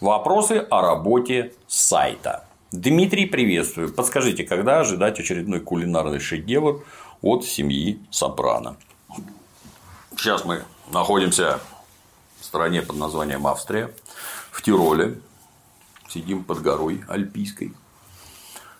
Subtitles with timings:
[0.00, 2.46] Вопросы о работе сайта.
[2.72, 3.92] Дмитрий, приветствую.
[3.92, 6.82] Подскажите, когда ожидать очередной кулинарный шедевр
[7.20, 8.78] от семьи Сопрано?
[10.16, 11.60] Сейчас мы находимся
[12.40, 13.92] в стране под названием Австрия,
[14.50, 15.20] в Тироле.
[16.08, 17.74] Сидим под горой Альпийской.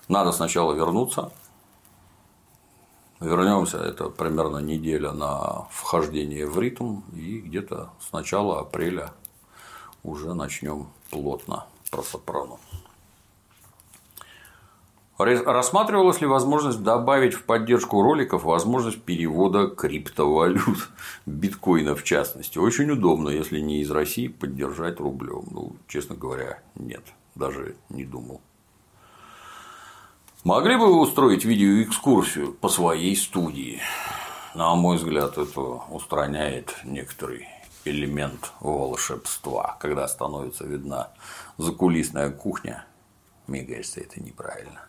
[0.09, 1.33] Надо сначала вернуться.
[3.21, 9.11] Вернемся, это примерно неделя на вхождение в ритм, и где-то с начала апреля
[10.03, 12.57] уже начнем плотно про сопрано.
[15.19, 20.89] Рассматривалась ли возможность добавить в поддержку роликов возможность перевода криптовалют,
[21.27, 22.57] биткоина в частности?
[22.57, 25.45] Очень удобно, если не из России поддержать рублем.
[25.51, 27.03] Ну, честно говоря, нет,
[27.35, 28.41] даже не думал.
[30.43, 33.79] Могли бы вы устроить видеоэкскурсию по своей студии?
[34.55, 37.47] На мой взгляд, это устраняет некоторый
[37.85, 41.11] элемент волшебства, когда становится видна
[41.59, 42.85] закулисная кухня.
[43.47, 44.81] Мне кажется, это неправильно.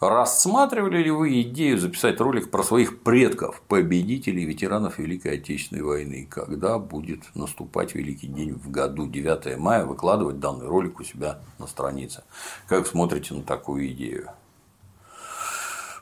[0.00, 6.28] Рассматривали ли вы идею записать ролик про своих предков, победителей, ветеранов Великой Отечественной войны?
[6.30, 11.66] Когда будет наступать Великий день в году, 9 мая, выкладывать данный ролик у себя на
[11.66, 12.22] странице?
[12.68, 14.30] Как смотрите на такую идею?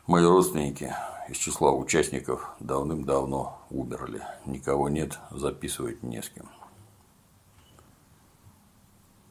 [0.06, 0.94] Мои родственники
[1.30, 4.22] из числа участников давным-давно умерли.
[4.44, 6.48] Никого нет, записывать не с кем.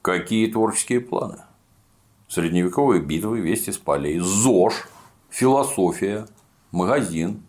[0.01, 1.39] Какие творческие планы?
[2.27, 4.87] Средневековые битвы, вести с полей, ЗОЖ,
[5.29, 6.27] философия,
[6.71, 7.43] магазин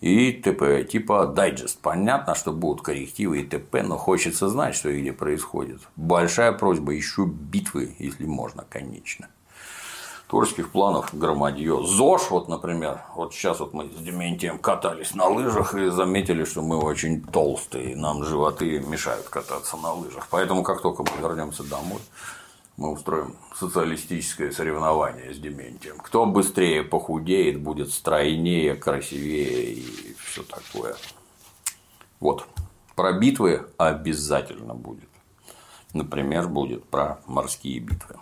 [0.00, 0.84] и т.п.
[0.84, 1.80] Типа дайджест.
[1.80, 5.80] Понятно, что будут коррективы и т.п., но хочется знать, что и где происходит.
[5.96, 9.28] Большая просьба еще битвы, если можно, конечно
[10.30, 11.84] творческих планов громадье.
[11.84, 16.62] ЗОЖ, вот, например, вот сейчас вот мы с Дементием катались на лыжах и заметили, что
[16.62, 20.28] мы очень толстые, нам животы мешают кататься на лыжах.
[20.30, 22.00] Поэтому, как только мы вернемся домой,
[22.76, 25.98] мы устроим социалистическое соревнование с Дементием.
[25.98, 30.94] Кто быстрее похудеет, будет стройнее, красивее и все такое.
[32.20, 32.46] Вот.
[32.94, 35.08] Про битвы обязательно будет.
[35.92, 38.14] Например, будет про морские битвы.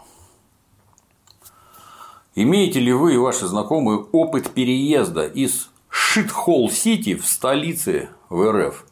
[2.40, 8.86] Имеете ли вы и ваши знакомые опыт переезда из Shithole City в столице в РФ?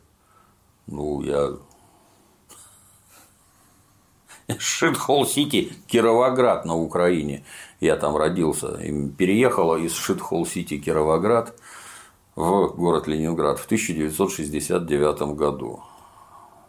[0.89, 1.53] Ну, я
[4.59, 7.45] Shithole City, Кировоград на Украине.
[7.79, 8.81] Я там родился.
[8.81, 11.56] И переехала из Shithole City, Кировоград
[12.35, 15.85] в город Ленинград в 1969 году.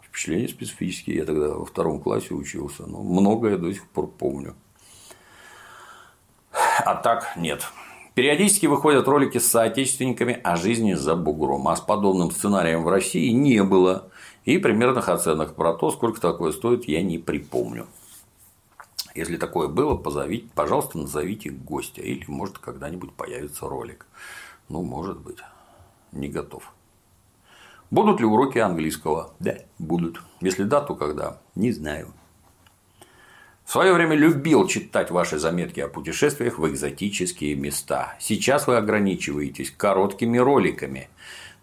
[0.02, 1.16] Впечатления специфические.
[1.16, 4.54] Я тогда во втором классе учился, но многое до сих пор помню
[6.84, 7.64] а так нет.
[8.14, 13.30] Периодически выходят ролики с соотечественниками о жизни за бугром, а с подобным сценарием в России
[13.30, 14.10] не было.
[14.44, 17.86] И примерных оценок про то, сколько такое стоит, я не припомню.
[19.14, 22.02] Если такое было, позовите, пожалуйста, назовите гостя.
[22.02, 24.06] Или, может, когда-нибудь появится ролик.
[24.68, 25.38] Ну, может быть.
[26.12, 26.72] Не готов.
[27.90, 29.32] Будут ли уроки английского?
[29.38, 30.20] Да, будут.
[30.40, 31.40] Если да, то когда?
[31.54, 32.12] Не знаю.
[33.68, 38.14] В свое время любил читать ваши заметки о путешествиях в экзотические места.
[38.18, 41.10] Сейчас вы ограничиваетесь короткими роликами.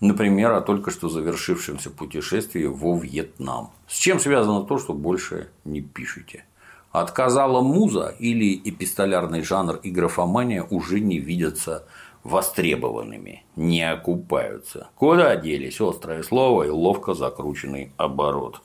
[0.02, 3.72] Например, о только что завершившемся путешествии во Вьетнам.
[3.88, 6.46] С чем связано то, что больше не пишете?
[6.92, 11.88] Отказала муза или эпистолярный жанр и графомания уже не видятся
[12.24, 14.90] востребованными, не окупаются.
[14.94, 18.62] Куда делись острое слово и ловко закрученный оборот?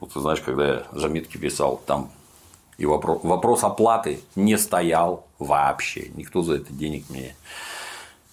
[0.00, 2.10] Вот ты знаешь, когда я заметки писал, там
[2.78, 6.10] и вопрос, вопрос оплаты не стоял вообще.
[6.14, 7.34] Никто за это денег мне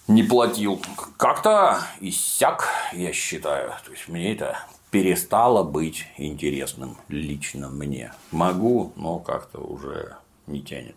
[0.08, 0.80] не платил.
[1.16, 3.72] Как-то иссяк, я считаю.
[3.84, 4.58] То есть мне это
[4.90, 8.12] перестало быть интересным лично мне.
[8.30, 10.16] Могу, но как-то уже
[10.46, 10.96] не тянет.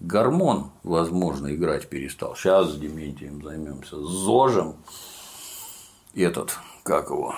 [0.00, 2.36] Гормон, возможно, играть перестал.
[2.36, 3.96] Сейчас с Дементием займемся.
[3.96, 4.76] С Зожем.
[6.14, 7.34] Этот, как его,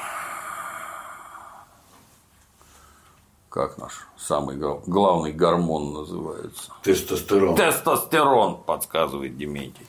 [3.56, 6.72] как наш самый главный гормон называется?
[6.82, 7.56] Тестостерон.
[7.56, 9.86] Тестостерон, подсказывает Дементий.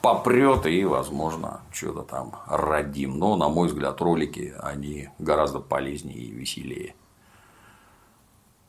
[0.00, 3.18] Попрет и, возможно, что-то там родим.
[3.18, 6.94] Но, на мой взгляд, ролики, они гораздо полезнее и веселее.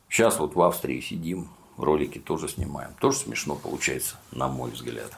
[0.10, 2.95] Сейчас вот в Австрии сидим, ролики тоже снимаем.
[3.00, 5.12] Тоже смешно получается, на мой взгляд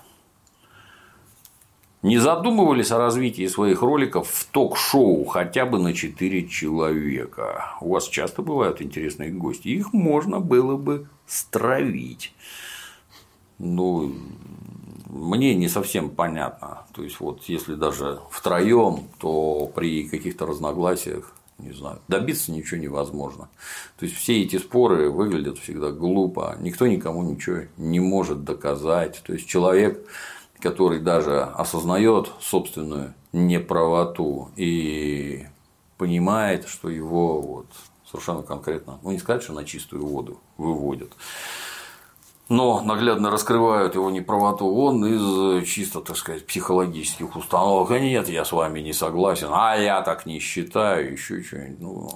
[2.02, 7.76] не задумывались о развитии своих роликов в ток-шоу хотя бы на 4 человека.
[7.80, 12.34] У вас часто бывают интересные гости, их можно было бы стравить.
[13.60, 14.16] Ну,
[15.08, 16.86] мне не совсем понятно.
[16.94, 23.50] То есть, вот если даже втроем, то при каких-то разногласиях не знаю, добиться ничего невозможно.
[24.00, 29.22] То есть все эти споры выглядят всегда глупо, никто никому ничего не может доказать.
[29.24, 30.04] То есть человек,
[30.62, 35.48] который даже осознает собственную неправоту и
[35.98, 37.68] понимает, что его вот
[38.10, 41.12] совершенно конкретно, ну не сказать, что на чистую воду выводят,
[42.50, 47.92] но наглядно раскрывают его неправоту, он из чисто, так сказать, психологических установок.
[47.92, 51.80] А нет, я с вами не согласен, а я так не считаю, еще что-нибудь.
[51.80, 52.10] Ну,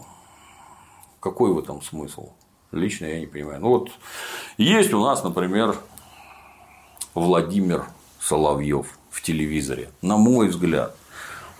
[1.22, 2.32] какой в этом смысл?
[2.74, 3.62] Лично я не понимаю.
[3.62, 3.92] Ну вот
[4.58, 5.78] есть у нас, например,
[7.14, 7.86] Владимир
[8.26, 9.90] Соловьев в телевизоре.
[10.02, 10.96] На мой взгляд,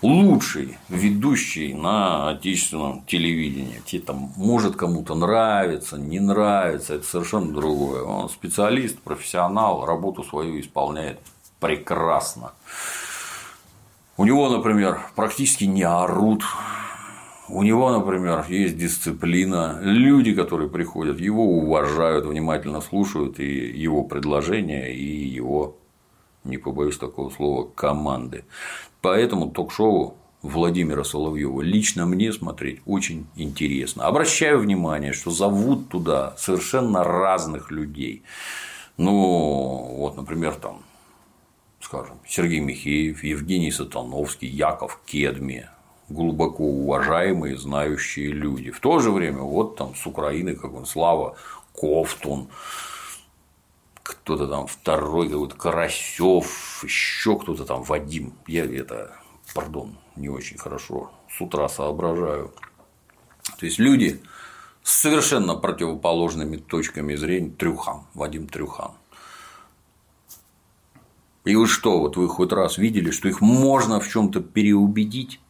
[0.02, 3.80] лучший ведущий на отечественном телевидении.
[3.86, 8.02] Те там может кому-то нравится, не нравится, это совершенно другое.
[8.02, 11.20] Он специалист, профессионал, работу свою исполняет
[11.60, 12.52] прекрасно.
[14.16, 16.42] У него, например, практически не орут.
[17.48, 19.78] У него, например, есть дисциплина.
[19.82, 25.76] Люди, которые приходят, его уважают, внимательно слушают и его предложения, и его
[26.46, 28.44] не побоюсь такого слова, команды.
[29.00, 34.06] Поэтому ток-шоу Владимира Соловьева лично мне смотреть очень интересно.
[34.06, 38.22] Обращаю внимание, что зовут туда совершенно разных людей.
[38.96, 40.82] Ну, вот, например, там,
[41.80, 45.68] скажем, Сергей Михеев, Евгений Сатановский, Яков Кедми,
[46.08, 48.70] глубоко уважаемые, знающие люди.
[48.70, 51.36] В то же время, вот там с Украины, как он, Слава
[51.74, 52.48] Ковтун,
[54.06, 58.34] кто-то там второй, какой-то Карасев, еще кто-то там, Вадим.
[58.46, 59.16] Я это,
[59.54, 62.52] пардон, не очень хорошо с утра соображаю.
[63.58, 64.22] То есть люди
[64.82, 68.92] с совершенно противоположными точками зрения Трюхан, Вадим Трюхан.
[71.44, 75.40] И вы что, вот вы хоть раз видели, что их можно в чем-то переубедить?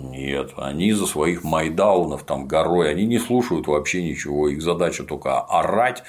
[0.00, 5.40] Нет, они за своих майдаунов там горой, они не слушают вообще ничего, их задача только
[5.40, 6.04] орать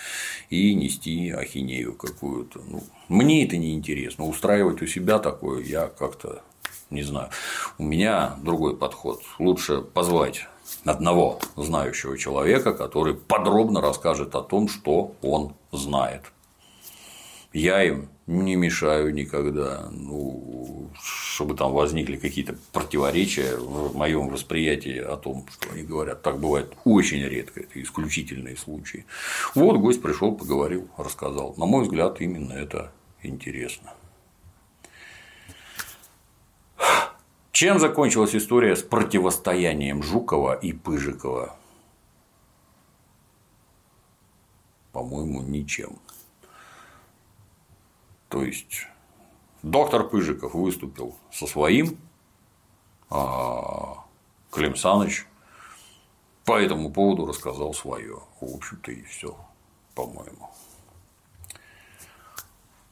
[0.52, 2.62] и нести ахинею какую-то.
[2.68, 6.44] Ну, мне это не интересно, устраивать у себя такое я как-то
[6.92, 7.30] не знаю.
[7.80, 9.22] У меня другой подход.
[9.40, 10.48] Лучше позвать
[10.86, 16.32] одного знающего человека, который подробно расскажет о том, что он знает.
[17.54, 25.18] Я им не мешаю никогда, ну, чтобы там возникли какие-то противоречия в моем восприятии о
[25.18, 26.22] том, что они говорят.
[26.22, 29.06] Так бывает очень редко, это исключительные случаи.
[29.56, 31.56] Вот гость пришел, поговорил, рассказал.
[31.58, 32.92] На мой взгляд, именно это
[33.24, 33.94] интересно.
[37.52, 41.56] Чем закончилась история с противостоянием Жукова и Пыжикова?
[44.92, 45.98] По-моему, ничем.
[48.30, 48.88] То есть
[49.64, 51.98] доктор Пыжиков выступил со своим,
[53.10, 54.06] а
[54.52, 55.26] Клим Саныч
[56.46, 58.20] по этому поводу рассказал свое.
[58.40, 59.36] В общем-то и все,
[59.96, 60.50] по-моему.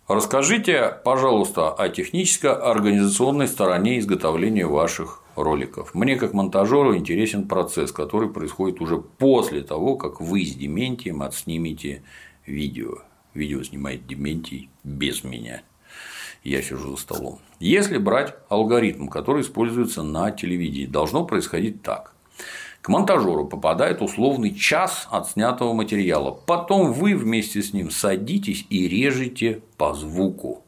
[0.07, 5.94] Расскажите, пожалуйста, о техническо-организационной стороне изготовления ваших роликов.
[5.94, 12.04] Мне как монтажеру интересен процесс, который происходит уже после того, как вы с Дементием отснимете
[12.45, 13.00] видео.
[13.38, 15.62] Видео снимает Дементий без меня.
[16.44, 17.39] Я сижу за столом.
[17.60, 22.16] Если брать алгоритм, который используется на телевидении, должно происходить так.
[22.81, 26.31] К монтажеру попадает условный час отснятого материала.
[26.31, 30.63] Потом вы вместе с ним садитесь и режете по звуку.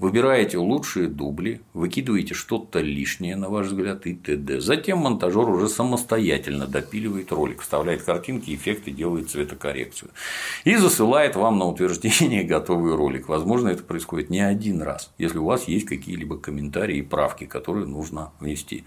[0.00, 4.60] Выбираете лучшие дубли, выкидываете что-то лишнее, на ваш взгляд, и т.д.
[4.60, 10.10] Затем монтажер уже самостоятельно допиливает ролик, вставляет картинки, эффекты, делает цветокоррекцию.
[10.64, 13.28] И засылает вам на утверждение готовый ролик.
[13.28, 17.86] Возможно, это происходит не один раз, если у вас есть какие-либо комментарии и правки, которые
[17.86, 18.82] нужно внести,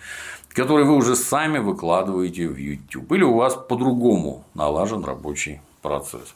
[0.49, 3.13] которые вы уже сами выкладываете в YouTube.
[3.13, 6.35] Или у вас по-другому налажен рабочий процесс.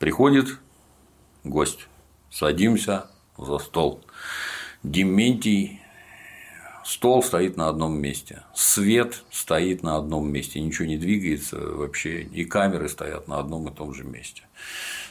[0.00, 0.58] Приходит
[1.44, 1.86] гость,
[2.30, 3.06] садимся,
[3.44, 4.02] за стол.
[4.82, 5.80] Дементий
[6.84, 12.44] стол стоит на одном месте, свет стоит на одном месте, ничего не двигается вообще, и
[12.44, 14.42] камеры стоят на одном и том же месте.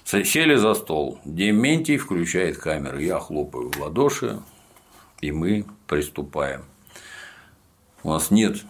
[0.05, 4.41] Сели за стол, Дементий включает камеру, я хлопаю в ладоши,
[5.21, 6.63] и мы приступаем.
[8.03, 8.63] У нас нет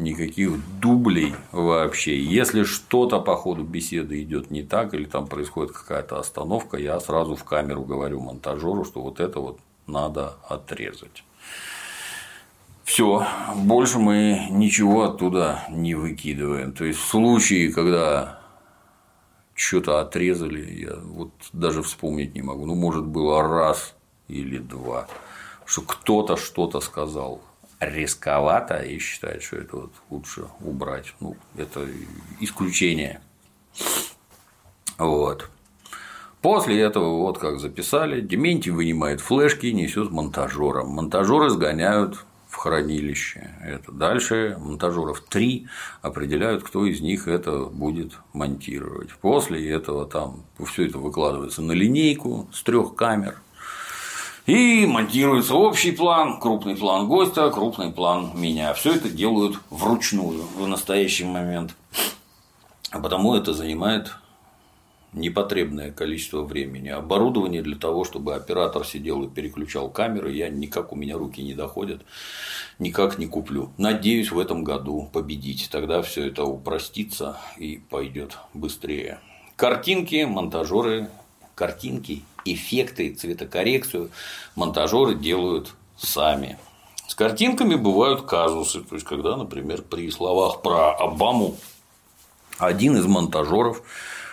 [0.00, 2.18] никаких дублей вообще.
[2.18, 7.36] Если что-то по ходу беседы идет не так, или там происходит какая-то остановка, я сразу
[7.36, 11.24] в камеру говорю монтажеру, что вот это вот надо отрезать.
[12.84, 13.24] Все,
[13.56, 16.72] больше мы ничего оттуда не выкидываем.
[16.72, 18.40] То есть в случае, когда
[19.54, 22.66] что-то отрезали, я вот даже вспомнить не могу.
[22.66, 23.94] Ну, может, было раз
[24.26, 25.06] или два,
[25.66, 27.42] что кто-то что-то сказал
[27.80, 31.14] рисковато и считает, что это вот лучше убрать.
[31.20, 31.86] Ну, это
[32.38, 33.20] исключение.
[34.98, 35.50] Вот.
[36.42, 40.88] После этого, вот как записали, Дементий вынимает флешки и несет монтажерам.
[40.88, 43.50] Монтажеры сгоняют в хранилище.
[43.62, 45.68] Это дальше монтажеров три
[46.02, 49.10] определяют, кто из них это будет монтировать.
[49.20, 53.40] После этого там все это выкладывается на линейку с трех камер.
[54.50, 58.74] И монтируется общий план, крупный план гостя, крупный план меня.
[58.74, 61.76] Все это делают вручную в настоящий момент.
[62.90, 64.10] А потому это занимает
[65.12, 66.88] непотребное количество времени.
[66.88, 71.54] Оборудование для того, чтобы оператор сидел и переключал камеры, я никак у меня руки не
[71.54, 72.02] доходят,
[72.80, 73.70] никак не куплю.
[73.78, 75.68] Надеюсь в этом году победить.
[75.70, 79.20] Тогда все это упростится и пойдет быстрее.
[79.54, 81.08] Картинки, монтажеры,
[81.60, 84.10] картинки, эффекты, цветокоррекцию
[84.56, 86.58] монтажеры делают сами.
[87.06, 91.56] С картинками бывают казусы, то есть когда, например, при словах про Обаму
[92.56, 93.82] один из монтажеров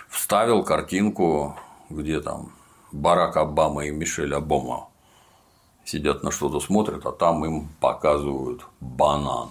[0.08, 1.54] вставил картинку,
[1.90, 2.50] где там
[2.92, 4.88] Барак Обама и Мишель Обама
[5.84, 9.50] сидят на что-то смотрят, а там им показывают банан.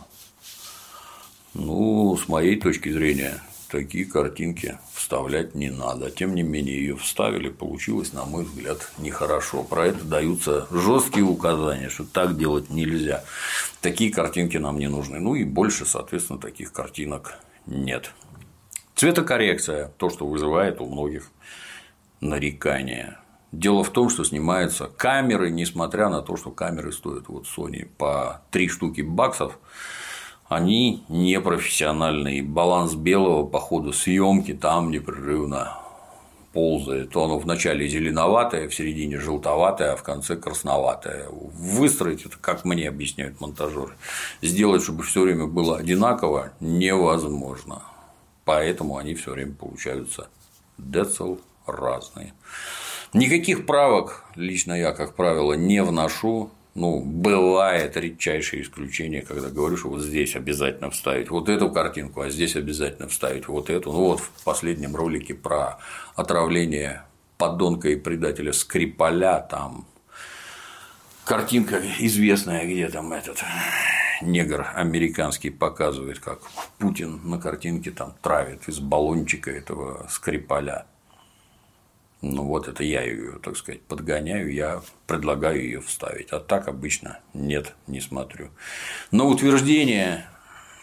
[1.53, 3.39] Ну, с моей точки зрения,
[3.69, 6.09] такие картинки вставлять не надо.
[6.09, 9.63] Тем не менее, ее вставили, получилось, на мой взгляд, нехорошо.
[9.63, 13.23] Про это даются жесткие указания, что так делать нельзя.
[13.81, 15.19] Такие картинки нам не нужны.
[15.19, 18.11] Ну и больше, соответственно, таких картинок нет.
[18.95, 21.29] Цветокоррекция– то, что вызывает у многих
[22.19, 23.19] нарекания.
[23.51, 28.41] Дело в том, что снимаются камеры, несмотря на то, что камеры стоят вот Sony по
[28.51, 29.57] 3 штуки баксов,
[30.49, 32.43] они непрофессиональные.
[32.43, 35.77] Баланс белого по ходу съемки там непрерывно
[36.53, 37.15] ползает.
[37.15, 41.27] Он вначале зеленоватое, в середине желтоватое, а в конце красноватое.
[41.29, 43.93] Выстроить это, как мне объясняют монтажеры,
[44.41, 47.81] сделать, чтобы все время было одинаково, невозможно
[48.47, 50.29] поэтому они все время получаются
[50.77, 51.35] децл
[51.67, 52.33] разные.
[53.13, 56.49] Никаких правок лично я, как правило, не вношу.
[56.77, 62.29] Ну, бывает редчайшее исключение, когда говорю, что вот здесь обязательно вставить вот эту картинку, а
[62.29, 63.91] здесь обязательно вставить вот эту.
[63.91, 65.79] Ну, вот в последнем ролике про
[66.15, 67.01] отравление
[67.39, 69.87] подонка и предателя Скрипаля, там
[71.25, 73.43] картинка известная, где там этот
[74.21, 76.41] негр американский показывает, как
[76.77, 80.85] Путин на картинке там травит из баллончика этого Скрипаля.
[82.21, 86.31] Ну вот это я ее, так сказать, подгоняю, я предлагаю ее вставить.
[86.31, 88.49] А так обычно нет, не смотрю.
[89.11, 90.25] Но утверждение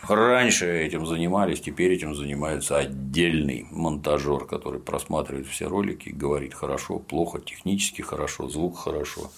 [0.08, 7.40] Раньше этим занимались, теперь этим занимается отдельный монтажер, который просматривает все ролики, говорит хорошо, плохо,
[7.40, 9.30] технически хорошо, звук хорошо.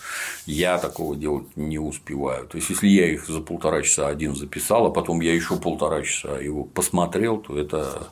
[0.45, 2.49] Я такого делать не успеваю.
[2.49, 6.03] То есть, если я их за полтора часа один записал, а потом я еще полтора
[6.03, 8.09] часа его посмотрел, то это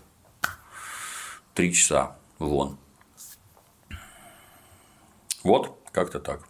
[1.54, 2.78] три часа вон.
[5.44, 6.40] Вот, как-то так.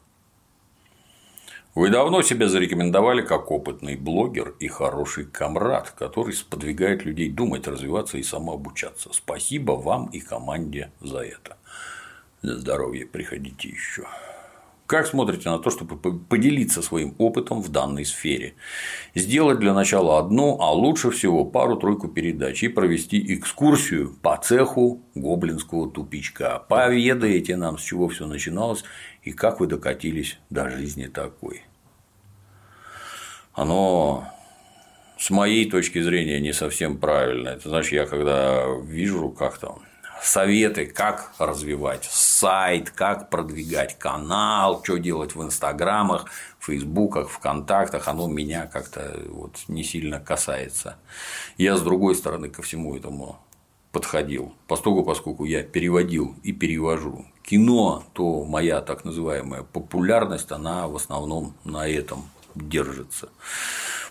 [1.74, 8.16] Вы давно себя зарекомендовали как опытный блогер и хороший комрад, который сподвигает людей думать, развиваться
[8.16, 9.10] и самообучаться.
[9.12, 11.56] Спасибо вам и команде за это.
[12.42, 14.06] На здоровье приходите еще.
[14.86, 18.54] Как смотрите на то, чтобы поделиться своим опытом в данной сфере?
[19.14, 25.90] Сделать для начала одну, а лучше всего пару-тройку передач и провести экскурсию по цеху гоблинского
[25.90, 26.62] тупичка.
[26.68, 28.84] Поведаете нам, с чего все начиналось
[29.22, 31.62] и как вы докатились до жизни такой.
[33.54, 34.28] Оно
[35.18, 37.48] с моей точки зрения не совсем правильно.
[37.48, 39.78] Это значит, я когда вижу, как там
[40.24, 46.26] советы, как развивать сайт, как продвигать канал, что делать в инстаграмах,
[46.58, 50.96] фейсбуках, вконтактах, оно меня как-то вот не сильно касается.
[51.58, 53.38] Я с другой стороны ко всему этому
[53.92, 60.96] подходил, поскольку, поскольку я переводил и перевожу кино, то моя так называемая популярность, она в
[60.96, 63.28] основном на этом держится.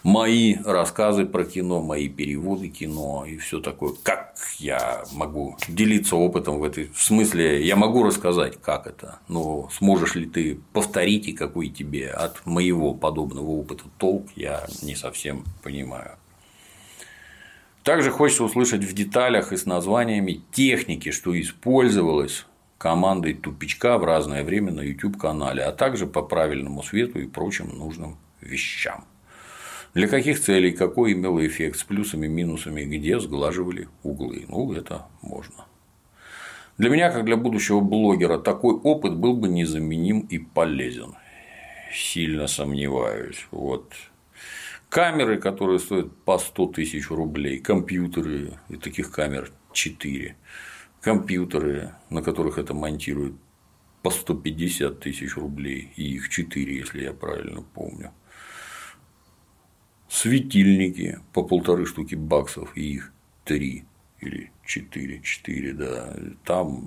[0.03, 3.93] Мои рассказы про кино, мои переводы кино и все такое.
[4.03, 9.69] Как я могу делиться опытом в этой в смысле, я могу рассказать, как это, но
[9.71, 15.45] сможешь ли ты повторить и какой тебе от моего подобного опыта толк, я не совсем
[15.63, 16.17] понимаю.
[17.83, 22.45] Также хочется услышать в деталях и с названиями техники, что использовалось
[22.77, 27.69] командой тупичка в разное время на YouTube канале, а также по правильному свету и прочим
[27.69, 29.05] нужным вещам.
[29.93, 34.45] Для каких целей, какой имел эффект с плюсами, минусами, где сглаживали углы.
[34.47, 35.65] Ну, это можно.
[36.79, 41.13] Для меня, как для будущего блогера, такой опыт был бы незаменим и полезен.
[41.93, 43.45] Сильно сомневаюсь.
[43.51, 43.93] Вот
[44.89, 50.35] камеры, которые стоят по 100 тысяч рублей, компьютеры, и таких камер 4,
[51.01, 53.35] компьютеры, на которых это монтируют,
[54.01, 58.11] по 150 тысяч рублей, и их 4, если я правильно помню.
[60.13, 63.11] Светильники по полторы штуки баксов, и их
[63.45, 63.83] 3
[64.21, 66.15] или 4, 4, да,
[66.45, 66.85] там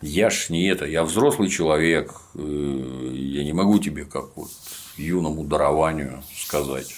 [0.00, 4.50] я ж не это, я взрослый человек, э, я не могу тебе как вот
[4.96, 6.92] юному дарованию сказать,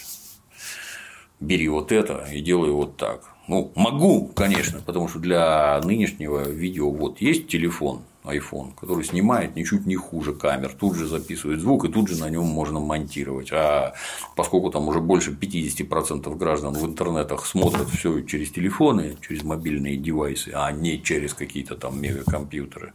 [1.39, 3.29] бери вот это и делай вот так.
[3.49, 9.87] Ну, могу, конечно, потому что для нынешнего видео вот есть телефон, iPhone, который снимает ничуть
[9.87, 13.51] не хуже камер, тут же записывает звук, и тут же на нем можно монтировать.
[13.53, 13.95] А
[14.37, 20.53] поскольку там уже больше 50% граждан в интернетах смотрят все через телефоны, через мобильные девайсы,
[20.55, 22.93] а не через какие-то там мегакомпьютеры,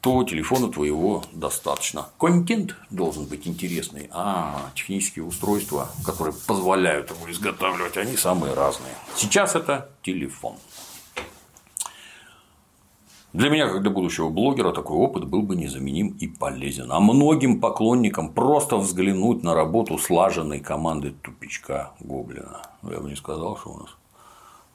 [0.00, 2.08] то телефона твоего достаточно.
[2.18, 8.94] Контент должен быть интересный, а технические устройства, которые позволяют его изготавливать, они самые разные.
[9.14, 10.56] Сейчас это телефон.
[13.32, 16.90] Для меня, как для будущего блогера, такой опыт был бы незаменим и полезен.
[16.90, 22.62] А многим поклонникам просто взглянуть на работу слаженной команды тупичка Гоблина.
[22.82, 23.90] Я бы не сказал, что у нас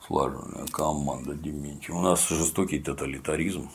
[0.08, 1.96] слаженная команда Дементьев.
[1.96, 3.70] У нас жестокий тоталитаризм.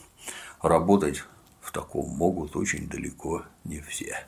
[0.63, 1.25] Работать
[1.61, 4.27] в таком могут очень далеко не все.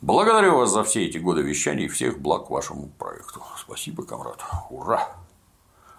[0.00, 3.42] Благодарю вас за все эти годы вещаний и всех благ вашему проекту.
[3.58, 4.42] Спасибо, комрад.
[4.70, 5.25] Ура!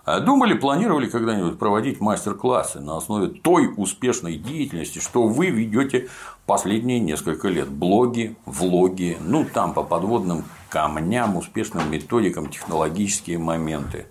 [0.07, 6.07] А думали, планировали когда-нибудь проводить мастер-классы на основе той успешной деятельности, что вы ведете
[6.45, 7.67] последние несколько лет?
[7.67, 14.05] Блоги, влоги, ну там по подводным камням, успешным методикам, технологические моменты.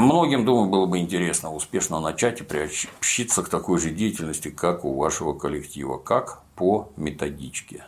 [0.00, 4.94] Многим, думаю, было бы интересно успешно начать и приобщиться к такой же деятельности, как у
[4.94, 7.82] вашего коллектива, как по методичке.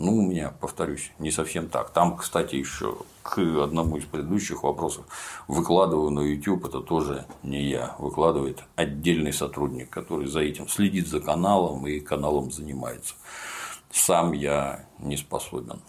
[0.00, 1.90] Ну, у меня, повторюсь, не совсем так.
[1.90, 5.04] Там, кстати, еще к одному из предыдущих вопросов
[5.46, 11.20] выкладываю на YouTube, это тоже не я, выкладывает отдельный сотрудник, который за этим следит за
[11.20, 13.14] каналом и каналом занимается.
[13.92, 15.82] Сам я не способен.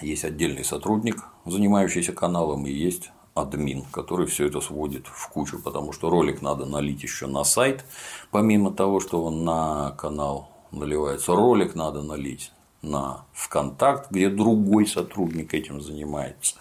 [0.00, 5.92] Есть отдельный сотрудник, занимающийся каналом, и есть админ, который все это сводит в кучу, потому
[5.92, 7.84] что ролик надо налить еще на сайт,
[8.30, 15.54] помимо того, что он на канал наливается, ролик надо налить на ВКонтакт, где другой сотрудник
[15.54, 16.56] этим занимается.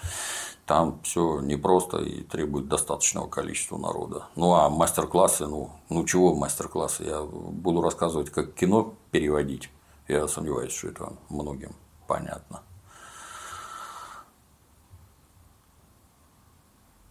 [0.65, 4.27] Там все непросто и требует достаточного количества народа.
[4.35, 7.03] Ну а мастер-классы, ну, ну чего мастер-классы?
[7.05, 9.69] Я буду рассказывать, как кино переводить.
[10.07, 11.73] Я сомневаюсь, что это многим
[12.07, 12.61] понятно.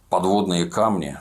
[0.09, 1.17] Подводные камни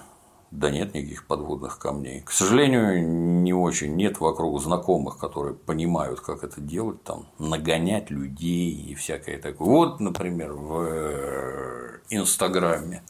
[0.50, 2.22] да нет никаких подводных камней.
[2.22, 3.06] К сожалению,
[3.42, 3.94] не очень.
[3.96, 9.68] Нет вокруг знакомых, которые понимают, как это делать, там, нагонять людей и всякое такое.
[9.68, 13.02] Вот, например, в э, Инстаграме.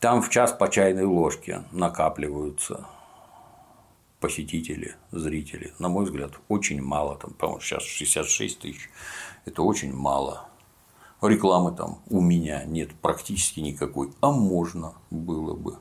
[0.00, 2.86] Там в час по чайной ложке накапливаются
[4.18, 5.74] посетители, зрители.
[5.78, 7.16] На мой взгляд, очень мало.
[7.16, 8.90] Там, по-моему, сейчас 66 тысяч.
[9.44, 10.48] Это очень мало.
[11.20, 15.78] Рекламы там у меня нет практически никакой, а можно было бы.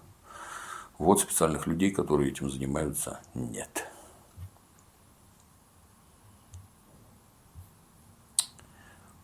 [1.02, 3.88] Вот специальных людей, которые этим занимаются, нет.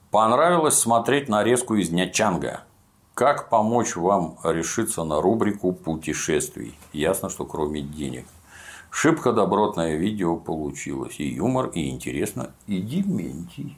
[0.09, 2.63] Понравилось смотреть нарезку из Нячанга.
[3.13, 6.75] Как помочь вам решиться на рубрику путешествий?
[6.93, 8.25] Ясно, что кроме денег.
[8.89, 11.19] Шибко добротное видео получилось.
[11.19, 13.77] И юмор, и интересно, и дементий.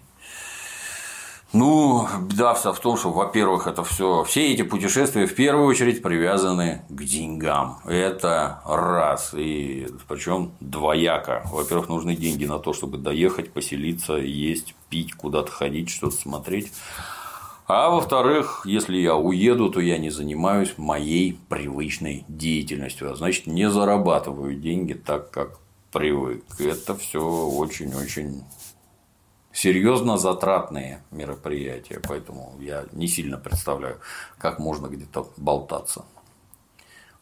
[1.52, 6.04] Ну, беда вся в том, что, во-первых, это все, все эти путешествия в первую очередь
[6.04, 7.80] привязаны к деньгам.
[7.86, 9.34] Это раз.
[9.34, 11.42] И причем двояко.
[11.46, 16.72] Во-первых, нужны деньги на то, чтобы доехать, поселиться, есть, пить, куда-то ходить, что-то смотреть.
[17.66, 23.70] А во-вторых, если я уеду, то я не занимаюсь моей привычной деятельностью, а значит, не
[23.70, 25.60] зарабатываю деньги так, как
[25.92, 26.44] привык.
[26.60, 28.44] Это все очень-очень
[29.52, 34.00] серьезно затратные мероприятия, поэтому я не сильно представляю,
[34.38, 36.06] как можно где-то болтаться.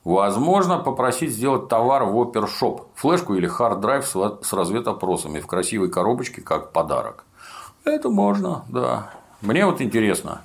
[0.04, 6.42] Возможно попросить сделать товар в Опершоп, флешку или hard drive с разведопросами в красивой коробочке
[6.42, 7.26] как подарок.
[7.84, 9.12] Это можно, да.
[9.42, 10.42] Мне вот интересно,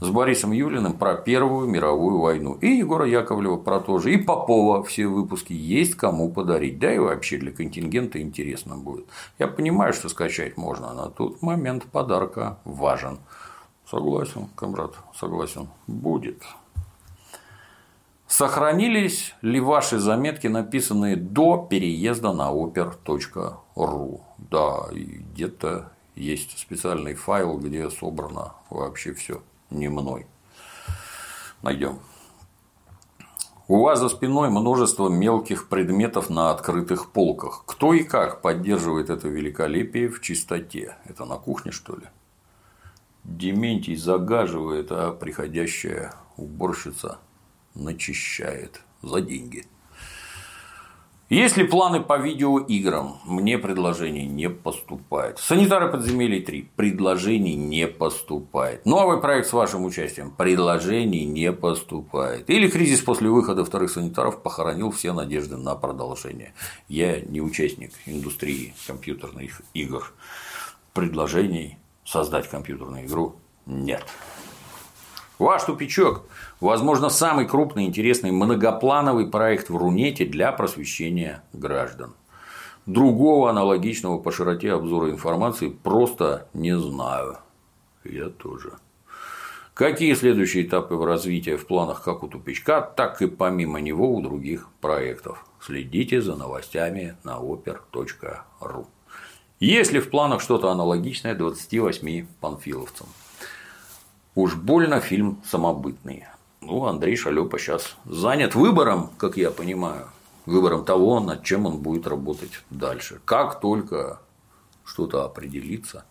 [0.00, 4.82] с Борисом Юлиным про Первую мировую войну, и Егора Яковлева про то же, и Попова
[4.82, 9.06] все выпуски есть кому подарить, да и вообще для контингента интересно будет.
[9.38, 13.18] Я понимаю, что скачать можно, но тут момент подарка важен.
[13.88, 16.42] Согласен, комрад, согласен, будет.
[18.26, 24.20] Сохранились ли ваши заметки, написанные до переезда на oper.ru?
[24.38, 30.26] Да, где-то есть специальный файл, где собрано вообще все не мной.
[31.62, 32.00] Найдем.
[33.68, 37.64] У вас за спиной множество мелких предметов на открытых полках.
[37.66, 40.96] Кто и как поддерживает это великолепие в чистоте?
[41.04, 42.06] Это на кухне, что ли?
[43.24, 47.18] Дементий загаживает, а приходящая уборщица
[47.74, 49.66] начищает за деньги.
[51.28, 53.18] Есть ли планы по видеоиграм?
[53.24, 55.40] Мне предложений не поступает.
[55.40, 56.70] Санитары подземелий 3.
[56.76, 58.86] Предложений не поступает.
[58.86, 60.30] Новый проект с вашим участием.
[60.30, 62.48] Предложений не поступает.
[62.48, 66.54] Или кризис после выхода вторых санитаров похоронил все надежды на продолжение.
[66.86, 70.12] Я не участник индустрии компьютерных игр.
[70.94, 73.34] Предложений создать компьютерную игру
[73.66, 74.04] нет.
[75.40, 76.22] Ваш тупичок
[76.60, 82.14] возможно, самый крупный, интересный, многоплановый проект в Рунете для просвещения граждан.
[82.86, 87.38] Другого аналогичного по широте обзора информации просто не знаю.
[88.04, 88.74] Я тоже.
[89.74, 94.22] Какие следующие этапы в развитии в планах как у тупичка, так и помимо него у
[94.22, 95.44] других проектов.
[95.60, 98.86] Следите за новостями на oper.ru.
[99.58, 103.06] Есть ли в планах что-то аналогичное 28 панфиловцам?
[104.34, 106.24] Уж больно фильм самобытный.
[106.66, 110.08] Ну, Андрей Шалёпа сейчас занят выбором, как я понимаю,
[110.46, 113.20] выбором того, над чем он будет работать дальше.
[113.24, 114.20] Как только
[114.84, 116.06] что-то определится,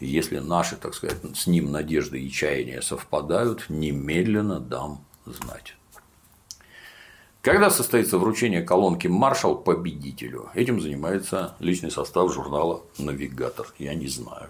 [0.00, 5.76] если наши, так сказать, с ним надежды и чаяния совпадают, немедленно дам знать.
[7.42, 10.48] Когда состоится вручение колонки «Маршал» победителю?
[10.54, 13.66] Этим занимается личный состав журнала «Навигатор».
[13.78, 14.48] Я не знаю.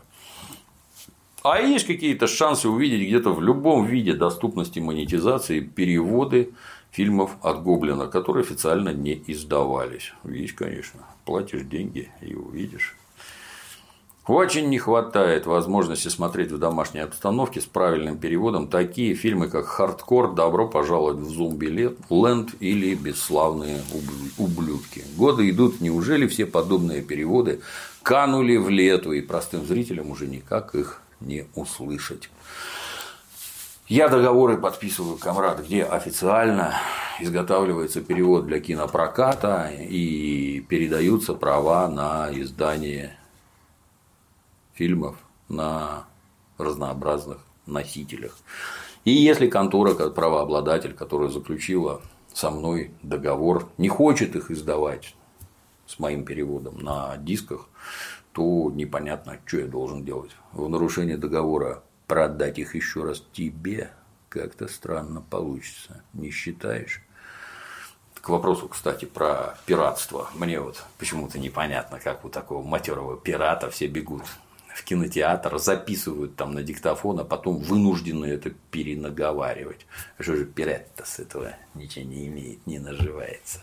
[1.43, 6.53] А есть какие-то шансы увидеть где-то в любом виде доступности монетизации переводы
[6.91, 10.13] фильмов от Гоблина, которые официально не издавались.
[10.25, 11.01] Есть, конечно.
[11.25, 12.97] Платишь деньги и увидишь.
[14.27, 20.35] Очень не хватает возможности смотреть в домашней обстановке с правильным переводом такие фильмы, как «Хардкор»,
[20.35, 21.67] «Добро пожаловать в зомби
[22.11, 23.81] «Ленд» или «Бесславные
[24.39, 25.03] ублюдки».
[25.17, 27.61] Годы идут, неужели все подобные переводы
[28.03, 32.31] канули в лету, и простым зрителям уже никак их не услышать.
[33.87, 36.75] Я договоры подписываю, комрад, где официально
[37.19, 43.17] изготавливается перевод для кинопроката и передаются права на издание
[44.75, 45.17] фильмов
[45.49, 46.05] на
[46.57, 48.39] разнообразных носителях.
[49.05, 52.01] И если контора, как правообладатель, которая заключила
[52.33, 55.15] со мной договор, не хочет их издавать
[55.87, 57.67] с моим переводом на дисках,
[58.33, 60.31] то непонятно, что я должен делать.
[60.53, 63.91] В нарушение договора продать их еще раз тебе
[64.29, 67.03] как-то странно получится, не считаешь?
[68.15, 70.29] К вопросу, кстати, про пиратство.
[70.35, 74.25] Мне вот почему-то непонятно, как у такого матерого пирата все бегут
[74.75, 79.87] в кинотеатр, записывают там на диктофон, а потом вынуждены это перенаговаривать.
[80.19, 83.61] Что же пират-то с этого ничего не имеет, не наживается?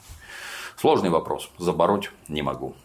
[0.75, 2.75] Сложный вопрос, забороть не могу.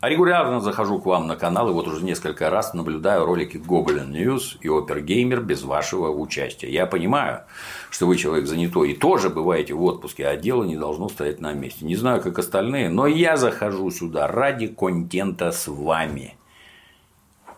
[0.00, 4.12] А регулярно захожу к вам на канал и вот уже несколько раз наблюдаю ролики Goblin
[4.12, 6.70] News и Gamer без вашего участия.
[6.70, 7.42] Я понимаю,
[7.90, 11.52] что вы человек занятой и тоже бываете в отпуске, а дело не должно стоять на
[11.52, 11.84] месте.
[11.84, 16.36] Не знаю, как остальные, но я захожу сюда ради контента с вами.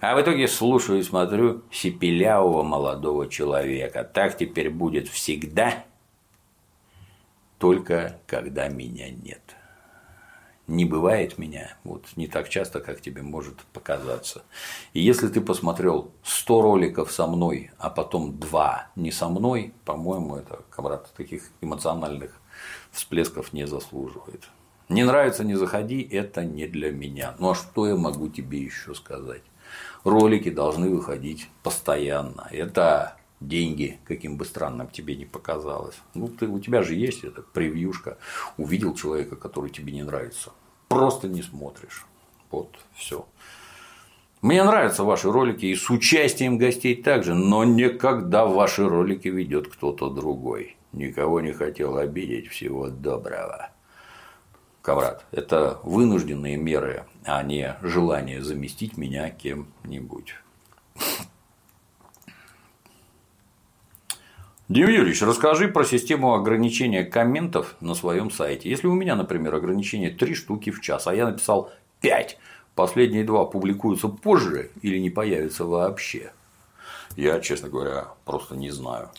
[0.00, 4.03] А в итоге слушаю и смотрю сипелявого молодого человека.
[4.03, 5.85] Так теперь будет всегда,
[7.59, 9.60] только когда меня нет
[10.71, 14.43] не бывает меня вот не так часто, как тебе может показаться.
[14.95, 20.37] И если ты посмотрел 100 роликов со мной, а потом 2 не со мной, по-моему,
[20.37, 22.41] это, комрад, таких эмоциональных
[22.93, 24.49] всплесков не заслуживает.
[24.89, 27.35] Не нравится, не заходи, это не для меня.
[27.39, 29.43] Ну а что я могу тебе еще сказать?
[30.05, 32.49] Ролики должны выходить постоянно.
[32.51, 35.97] Это деньги, каким бы странным тебе не показалось.
[36.15, 38.19] Ну, ты, у тебя же есть эта превьюшка.
[38.57, 40.53] Увидел человека, который тебе не нравится
[40.90, 42.05] просто не смотришь.
[42.50, 43.24] Вот, все.
[44.42, 50.11] Мне нравятся ваши ролики и с участием гостей также, но никогда ваши ролики ведет кто-то
[50.11, 50.76] другой.
[50.92, 53.70] Никого не хотел обидеть, всего доброго.
[54.83, 60.35] Камрад, это вынужденные меры, а не желание заместить меня кем-нибудь.
[64.71, 68.71] Дим Юрьевич, расскажи про систему ограничения комментов на своем сайте.
[68.71, 72.39] Если у меня, например, ограничение 3 штуки в час, а я написал 5,
[72.77, 76.33] последние два публикуются позже или не появятся вообще?
[77.17, 79.11] Я, честно говоря, просто не знаю.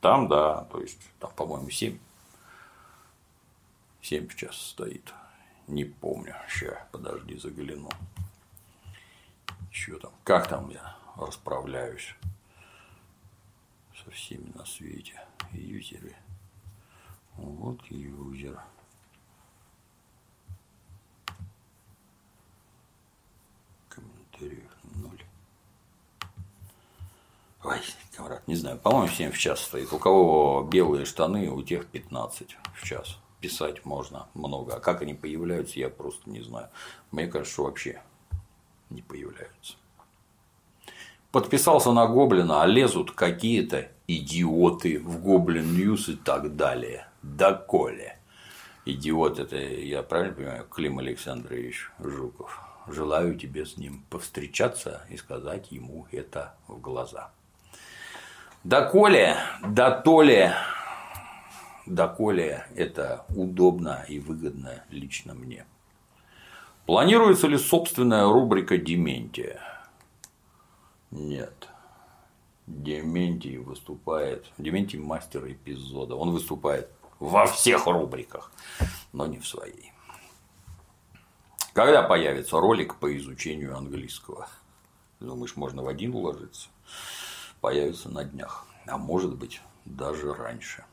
[0.00, 1.98] Там, да, то есть, там, по-моему, 7.
[4.02, 5.12] 7 в час стоит.
[5.66, 6.36] Не помню.
[6.48, 7.90] Сейчас, подожди, загляну.
[9.72, 10.12] Что там?
[10.22, 12.14] Как там я расправляюсь
[14.06, 15.20] со всеми на свете?
[15.52, 16.14] Юзеры.
[17.36, 18.58] Вот юзер.
[23.88, 25.24] Комментариев ноль.
[27.64, 27.80] Ой,
[28.14, 29.92] камрад, не знаю, по-моему, 7 в час стоит.
[29.92, 33.18] У кого белые штаны, у тех 15 в час.
[33.40, 34.76] Писать можно много.
[34.76, 36.68] А как они появляются, я просто не знаю.
[37.10, 38.00] Мне кажется, вообще
[38.88, 39.74] не появляются.
[41.32, 47.08] Подписался на Гоблина, а лезут какие-то идиоты в Goblin News и так далее.
[47.22, 48.16] Доколе.
[48.84, 52.60] Идиот это, я правильно понимаю, Клим Александрович Жуков.
[52.86, 57.30] Желаю тебе с ним повстречаться и сказать ему это в глаза.
[58.62, 60.50] Доколе, да то ли,
[61.86, 65.66] доколе это удобно и выгодно лично мне.
[66.84, 69.60] Планируется ли собственная рубрика «Дементия»?
[71.10, 71.68] Нет.
[72.66, 78.52] Дементий выступает, Дементий мастер эпизода, он выступает во всех рубриках,
[79.12, 79.92] но не в своей.
[81.72, 84.48] Когда появится ролик по изучению английского?
[85.20, 86.68] Думаешь, можно в один уложиться?
[87.60, 90.84] появится на днях, а может быть даже раньше.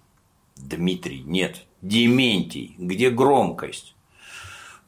[0.55, 3.95] Дмитрий, нет, Дементий, где громкость?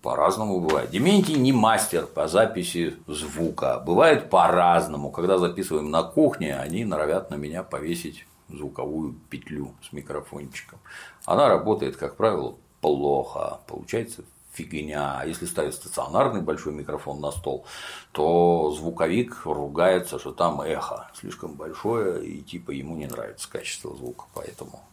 [0.06, 0.92] По-разному бывает.
[0.92, 3.80] Дементий не мастер по записи звука.
[3.80, 5.10] Бывает по-разному.
[5.10, 10.78] Когда записываем на кухне, они норовят на меня повесить звуковую петлю с микрофончиком.
[11.26, 13.62] Она работает, как правило, плохо.
[13.66, 15.18] Получается фигня.
[15.22, 17.66] А если ставить стационарный большой микрофон на стол,
[18.12, 24.26] то звуковик ругается, что там эхо слишком большое, и типа ему не нравится качество звука.
[24.36, 24.84] Поэтому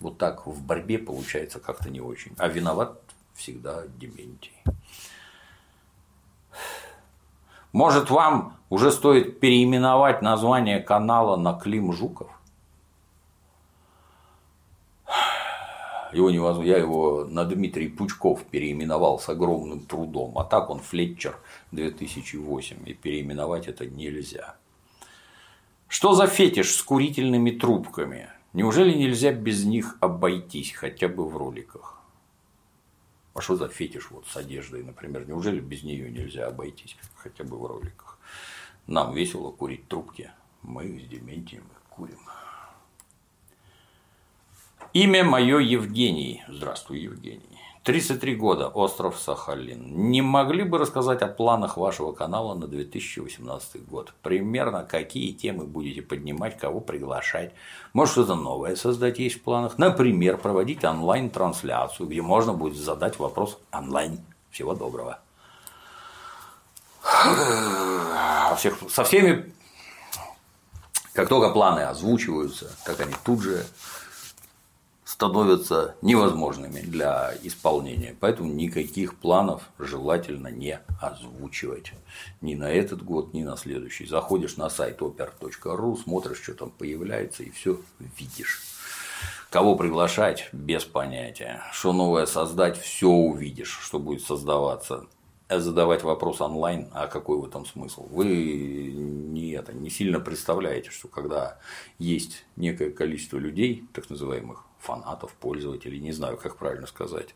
[0.00, 2.32] вот так в борьбе получается как-то не очень.
[2.38, 2.98] А виноват
[3.34, 4.52] всегда Дементий.
[7.72, 12.30] Может, вам уже стоит переименовать название канала на Клим Жуков?
[16.12, 21.36] Его невозможно, я его на Дмитрий Пучков переименовал с огромным трудом, а так он Флетчер
[21.72, 24.54] 2008, и переименовать это нельзя.
[25.88, 28.28] Что за фетиш с курительными трубками?
[28.52, 32.03] Неужели нельзя без них обойтись хотя бы в роликах?
[33.34, 35.26] А что за фетиш вот с одеждой, например?
[35.26, 38.18] Неужели без нее нельзя обойтись хотя бы в роликах?
[38.86, 40.30] Нам весело курить трубки.
[40.62, 42.20] Мы с Дементием курим.
[44.92, 46.44] Имя мое Евгений.
[46.46, 47.53] Здравствуй, Евгений.
[47.84, 50.10] 33 года, остров Сахалин.
[50.10, 54.14] Не могли бы рассказать о планах вашего канала на 2018 год?
[54.22, 57.52] Примерно какие темы будете поднимать, кого приглашать?
[57.92, 59.76] Может, что-то новое создать есть в планах?
[59.76, 64.18] Например, проводить онлайн-трансляцию, где можно будет задать вопрос онлайн.
[64.50, 65.18] Всего доброго.
[68.56, 69.52] Всех, со всеми,
[71.12, 73.66] как только планы озвучиваются, как они тут же
[75.14, 78.16] становятся невозможными для исполнения.
[78.18, 81.92] Поэтому никаких планов желательно не озвучивать.
[82.40, 84.06] Ни на этот год, ни на следующий.
[84.06, 87.80] Заходишь на сайт oper.ru, смотришь, что там появляется, и все
[88.18, 88.60] видишь.
[89.50, 91.62] Кого приглашать, без понятия.
[91.70, 95.06] Что новое создать, все увидишь, что будет создаваться.
[95.48, 98.06] Задавать вопрос онлайн, а какой в этом смысл?
[98.08, 101.58] Вы не, это, не сильно представляете, что когда
[101.98, 107.34] есть некое количество людей, так называемых фанатов, пользователей, не знаю, как правильно сказать.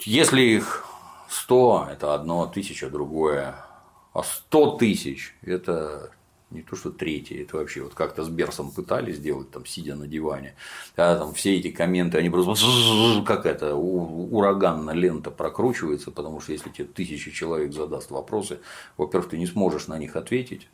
[0.00, 0.86] Если их
[1.28, 3.56] 100– это одно, тысяча– другое,
[4.12, 6.12] а 100 тысяч– это
[6.50, 10.06] не то, что третье, это вообще вот как-то с Берсом пытались сделать, там, сидя на
[10.06, 10.54] диване,
[10.96, 12.54] а там все эти комменты, они просто
[13.26, 18.60] как это, ураганно лента прокручивается, потому что если тебе тысячи человек задаст вопросы,
[18.96, 20.68] во-первых, ты не сможешь на них ответить,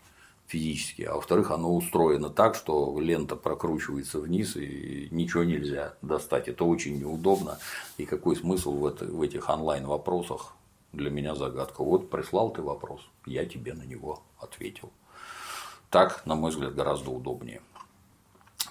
[0.46, 6.48] физически, а во-вторых, оно устроено так, что лента прокручивается вниз и ничего нельзя достать.
[6.48, 7.58] Это очень неудобно.
[7.96, 10.54] И какой смысл в, этих онлайн вопросах
[10.92, 11.82] для меня загадка.
[11.82, 14.90] Вот прислал ты вопрос, я тебе на него ответил.
[15.92, 17.60] Так, на мой взгляд, гораздо удобнее.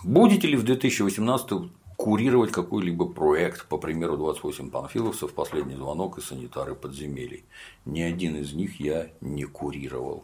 [0.04, 6.74] Будете ли в 2018 курировать какой-либо проект, по примеру 28 панфиловцев, последний звонок и санитары
[6.74, 7.46] подземелий.
[7.86, 10.24] Ни один из них я не курировал.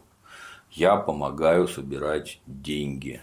[0.72, 3.20] Я помогаю собирать деньги,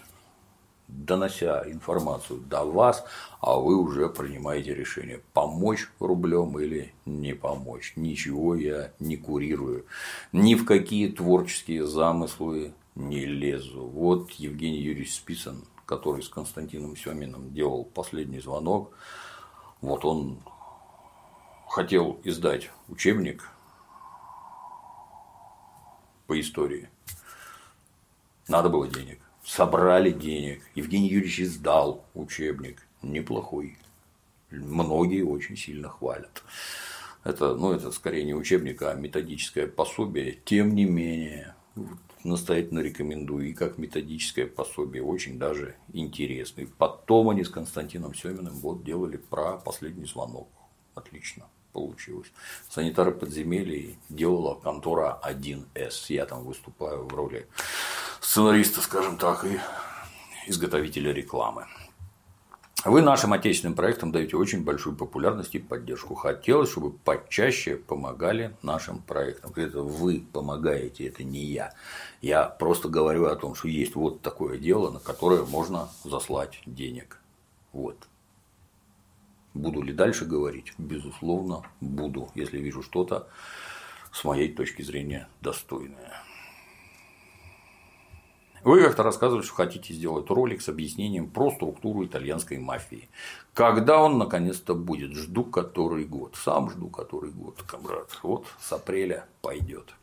[0.88, 3.04] донося информацию до вас,
[3.42, 7.92] а вы уже принимаете решение, помочь рублем или не помочь.
[7.98, 9.86] Ничего я не курирую,
[10.32, 13.86] ни в какие творческие замыслы не лезу.
[13.86, 18.94] Вот Евгений Юрьевич Списан, который с Константином Семиным делал последний звонок,
[19.82, 20.40] вот он
[21.70, 23.50] хотел издать учебник
[26.28, 26.90] по истории.
[28.48, 29.20] Надо было денег.
[29.44, 30.64] Собрали денег.
[30.74, 32.82] Евгений Юрьевич издал учебник.
[33.02, 33.78] Неплохой.
[34.50, 36.44] Многие очень сильно хвалят.
[37.24, 40.40] Это, ну, это скорее не учебник, а методическое пособие.
[40.46, 41.56] Тем не менее,
[42.26, 46.68] настоятельно рекомендую и как методическое пособие, очень даже интересный.
[46.68, 50.48] Потом они с Константином Семиным вот делали про последний звонок.
[50.96, 52.32] Отлично получилось.
[52.70, 56.06] Санитары подземелья делала контора 1С.
[56.10, 57.48] Я там выступаю в роли
[58.22, 59.60] сценариста, скажем так, и
[60.48, 61.68] изготовителя рекламы.
[62.86, 66.14] Вы нашим отечественным проектам даете очень большую популярность и поддержку.
[66.14, 69.52] Хотелось, чтобы почаще помогали нашим проектам.
[69.56, 71.74] Это вы помогаете, это не я.
[72.22, 77.20] Я просто говорю о том, что есть вот такое дело, на которое можно заслать денег.
[77.74, 78.08] Вот.
[79.56, 80.72] Буду ли дальше говорить?
[80.78, 83.28] Безусловно, буду, если вижу что-то
[84.12, 86.22] с моей точки зрения достойное.
[88.66, 93.08] Вы как-то рассказывали, что хотите сделать ролик с объяснением про структуру итальянской мафии.
[93.54, 95.14] Когда он наконец-то будет?
[95.14, 96.36] Жду который год.
[96.36, 98.10] Сам жду который год, комрад.
[98.24, 99.94] Вот с апреля пойдет.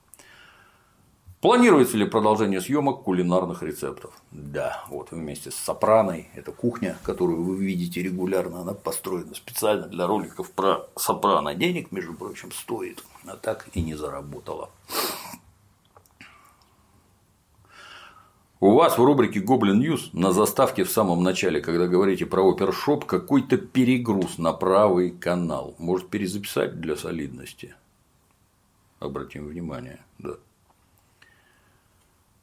[1.41, 4.13] Планируется ли продолжение съемок кулинарных рецептов?
[4.31, 10.07] Да, вот вместе с Сопраной, это кухня, которую вы видите регулярно, она построена специально для
[10.07, 11.57] роликов про Сопрано.
[11.57, 14.71] Денег, между прочим, стоит, а так и не заработала.
[18.63, 23.07] У вас в рубрике Гоблин News на заставке в самом начале, когда говорите про опершоп,
[23.07, 25.75] какой-то перегруз на правый канал.
[25.79, 27.75] Может перезаписать для солидности?
[29.01, 30.35] Обратим внимание, да.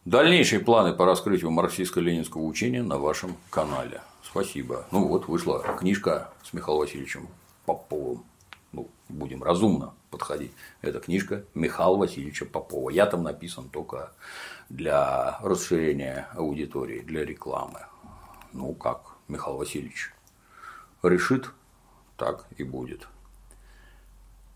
[0.03, 4.01] Дальнейшие планы по раскрытию марксистско-ленинского учения на вашем канале.
[4.21, 4.87] Спасибо.
[4.91, 7.29] Ну вот вышла книжка с Михаилом Васильевичем
[7.65, 8.25] Поповым.
[8.73, 10.51] Ну, будем разумно подходить.
[10.81, 12.89] Это книжка Михаила Васильевича Попова.
[12.89, 14.11] Я там написан только
[14.69, 17.79] для расширения аудитории, для рекламы.
[18.53, 20.13] Ну, как Михаил Васильевич
[21.03, 21.51] решит,
[22.17, 23.07] так и будет.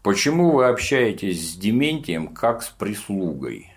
[0.02, 3.72] Почему вы общаетесь с Дементием как с прислугой?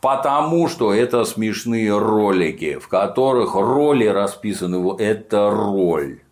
[0.00, 4.96] Потому что это смешные ролики, в которых роли расписаны.
[4.98, 6.22] Это роль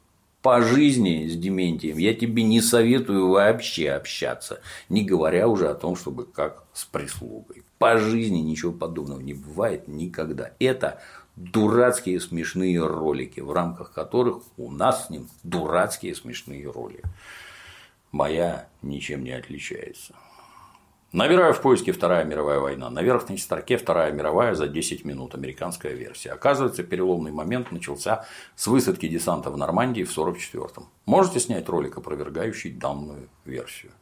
[0.42, 5.96] по жизни с Дементием я тебе не советую вообще общаться, не говоря уже о том,
[5.96, 7.62] чтобы как с прислугой.
[7.80, 10.50] По жизни ничего подобного не бывает никогда.
[10.58, 11.00] Это
[11.36, 17.00] дурацкие смешные ролики, в рамках которых у нас с ним дурацкие смешные роли.
[18.12, 20.14] Моя ничем не отличается.
[21.12, 22.90] Набираю в поиске Вторая мировая война.
[22.90, 25.34] На верхней строке Вторая мировая за 10 минут.
[25.34, 26.32] Американская версия.
[26.32, 30.84] Оказывается, переломный момент начался с высадки десанта в Нормандии в 1944-м.
[31.06, 33.92] Можете снять ролик, опровергающий данную версию.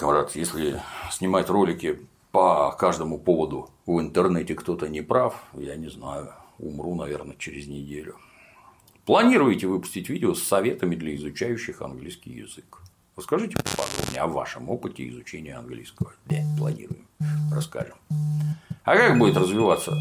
[0.00, 0.80] Камрад, если
[1.12, 2.00] снимать ролики
[2.32, 8.16] по каждому поводу в интернете кто-то не прав, я не знаю, умру, наверное, через неделю.
[9.04, 12.78] Планируете выпустить видео с советами для изучающих английский язык?
[13.14, 16.14] Расскажите поподробнее о вашем опыте изучения английского.
[16.24, 17.06] Да, планируем,
[17.52, 17.98] расскажем.
[18.84, 19.92] А как будет развиваться?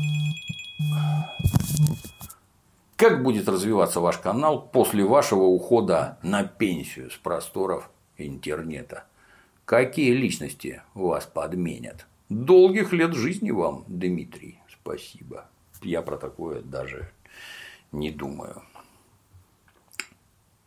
[2.96, 9.04] Как будет развиваться ваш канал после вашего ухода на пенсию с просторов интернета?
[9.70, 12.08] Какие личности вас подменят?
[12.28, 14.58] Долгих лет жизни вам, Дмитрий.
[14.68, 15.46] Спасибо.
[15.84, 17.12] Я про такое даже
[17.92, 18.64] не думаю.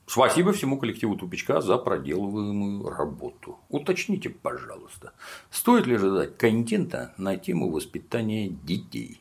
[0.06, 3.58] Спасибо всему коллективу Тупичка за проделываемую работу.
[3.70, 5.14] Уточните, пожалуйста,
[5.50, 9.20] стоит ли ожидать контента на тему воспитания детей?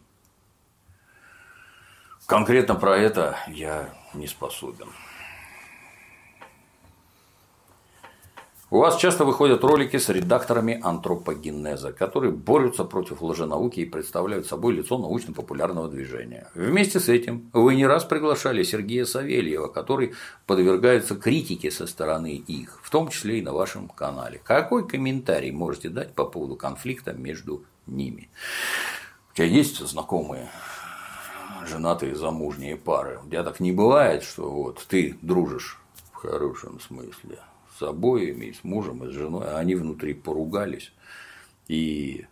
[2.27, 4.89] Конкретно про это я не способен.
[8.73, 14.75] У вас часто выходят ролики с редакторами антропогенеза, которые борются против лженауки и представляют собой
[14.75, 16.49] лицо научно-популярного движения.
[16.55, 20.13] Вместе с этим вы не раз приглашали Сергея Савельева, который
[20.45, 24.39] подвергается критике со стороны их, в том числе и на вашем канале.
[24.41, 28.29] Какой комментарий можете дать по поводу конфликта между ними?
[29.33, 30.49] У тебя есть знакомые
[31.67, 33.19] женатые замужние пары?
[33.21, 35.77] У тебя так не бывает, что вот ты дружишь
[36.13, 37.37] в хорошем смысле
[37.81, 40.93] с обоими, и с мужем, и с женой, а они внутри поругались,
[41.67, 42.25] и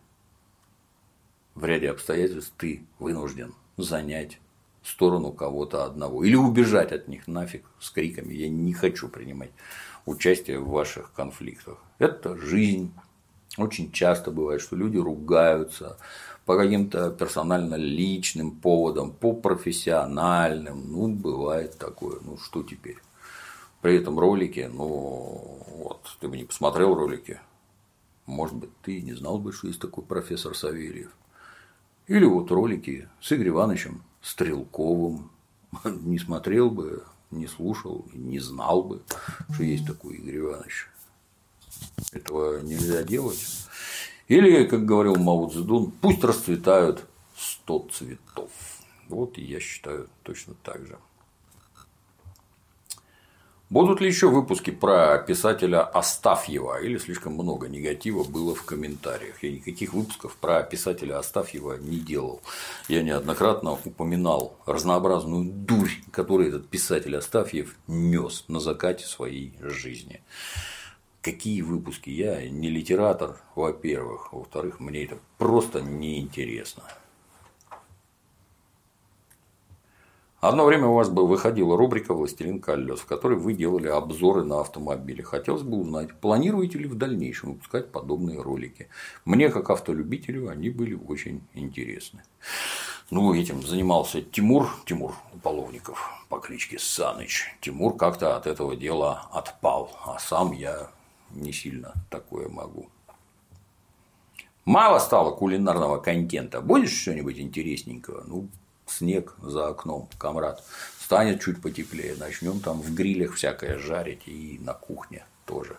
[1.56, 4.40] в ряде обстоятельств ты вынужден занять
[4.84, 9.52] сторону кого-то одного или убежать от них нафиг с криками «я не хочу принимать
[10.06, 11.78] участие в ваших конфликтах».
[11.98, 12.92] Это жизнь.
[13.58, 15.98] Очень часто бывает, что люди ругаются
[16.46, 20.92] по каким-то персонально личным поводам, по профессиональным.
[20.92, 22.20] Ну, бывает такое.
[22.22, 22.98] Ну, что теперь?
[23.82, 27.40] При этом ролики, ну, вот, ты бы не посмотрел ролики
[28.26, 31.12] Может быть, ты не знал бы, что есть такой профессор Савельев.
[32.08, 35.32] Или вот ролики с Игорем Ивановичем Стрелковым.
[35.84, 39.02] Не смотрел бы, не слушал, не знал бы,
[39.54, 40.88] что есть такой Игорь Иванович.
[42.12, 43.40] Этого нельзя делать.
[44.28, 47.06] Или, как говорил Мао Цзэдун, пусть расцветают
[47.36, 48.52] сто цветов.
[49.08, 50.98] Вот я считаю точно так же.
[53.70, 56.82] Будут ли еще выпуски про писателя Астафьева?
[56.82, 59.44] Или слишком много негатива было в комментариях?
[59.44, 62.42] Я никаких выпусков про писателя Астафьева не делал.
[62.88, 70.24] Я неоднократно упоминал разнообразную дурь, которую этот писатель Астафьев нес на закате своей жизни.
[71.22, 72.10] Какие выпуски?
[72.10, 74.34] Я не литератор, во-первых.
[74.34, 76.86] Во-вторых, мне это просто неинтересно.
[80.42, 84.62] Одно время у вас бы выходила рубрика «Властелин колес», в которой вы делали обзоры на
[84.62, 85.22] автомобили.
[85.22, 88.88] Хотелось бы узнать, планируете ли в дальнейшем выпускать подобные ролики.
[89.26, 92.24] Мне, как автолюбителю, они были очень интересны.
[93.12, 95.14] Ну, этим занимался Тимур, Тимур
[95.44, 97.54] Половников по кличке Саныч.
[97.60, 100.90] Тимур как-то от этого дела отпал, а сам я
[101.32, 102.88] не сильно такое могу.
[104.64, 106.62] Мало стало кулинарного контента.
[106.62, 108.24] Будешь что-нибудь интересненького?
[108.28, 108.48] Ну,
[108.92, 110.64] снег за окном, комрад.
[111.00, 115.78] Станет чуть потеплее, начнем там в грилях всякое жарить и на кухне тоже.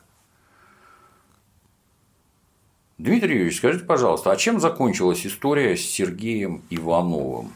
[2.98, 7.54] Дмитрий Юрьевич, скажите, пожалуйста, а чем закончилась история с Сергеем Ивановым?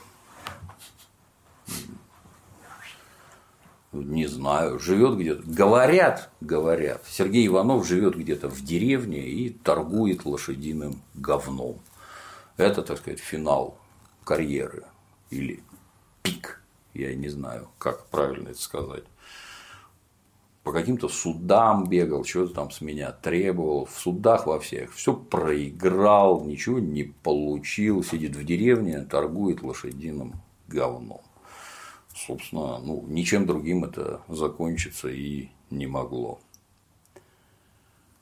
[3.92, 5.42] Не знаю, живет где-то.
[5.44, 11.78] Говорят, говорят, Сергей Иванов живет где-то в деревне и торгует лошадиным говном.
[12.56, 13.76] Это, так сказать, финал
[14.24, 14.84] карьеры
[15.34, 15.62] или
[16.22, 16.62] пик,
[16.94, 19.04] я не знаю, как правильно это сказать.
[20.62, 26.42] По каким-то судам бегал, что-то там с меня требовал, в судах во всех, все проиграл,
[26.44, 31.20] ничего не получил, сидит в деревне, торгует лошадиным говном.
[32.14, 36.40] Собственно, ну, ничем другим это закончиться и не могло.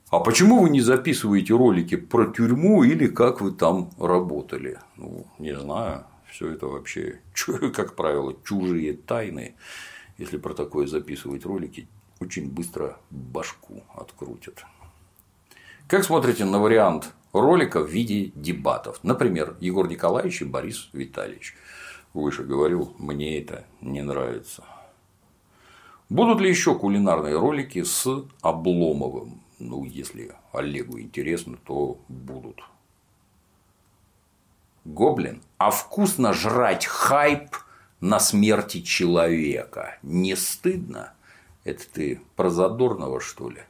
[0.09, 4.79] А почему вы не записываете ролики про тюрьму или как вы там работали?
[4.97, 7.19] Ну, не знаю все это вообще,
[7.73, 9.55] как правило, чужие тайны.
[10.17, 11.87] Если про такое записывать ролики,
[12.19, 14.65] очень быстро башку открутят.
[15.87, 18.99] Как смотрите на вариант ролика в виде дебатов?
[19.03, 21.55] Например, Егор Николаевич и Борис Витальевич.
[22.13, 24.63] Выше говорил, мне это не нравится.
[26.09, 28.07] Будут ли еще кулинарные ролики с
[28.41, 29.41] Обломовым?
[29.59, 32.61] Ну, если Олегу интересно, то будут.
[34.85, 37.55] Гоблин, а вкусно жрать хайп
[38.01, 39.97] на смерти человека.
[40.03, 41.13] Не стыдно?
[41.63, 43.61] Это ты про Задорного, что ли?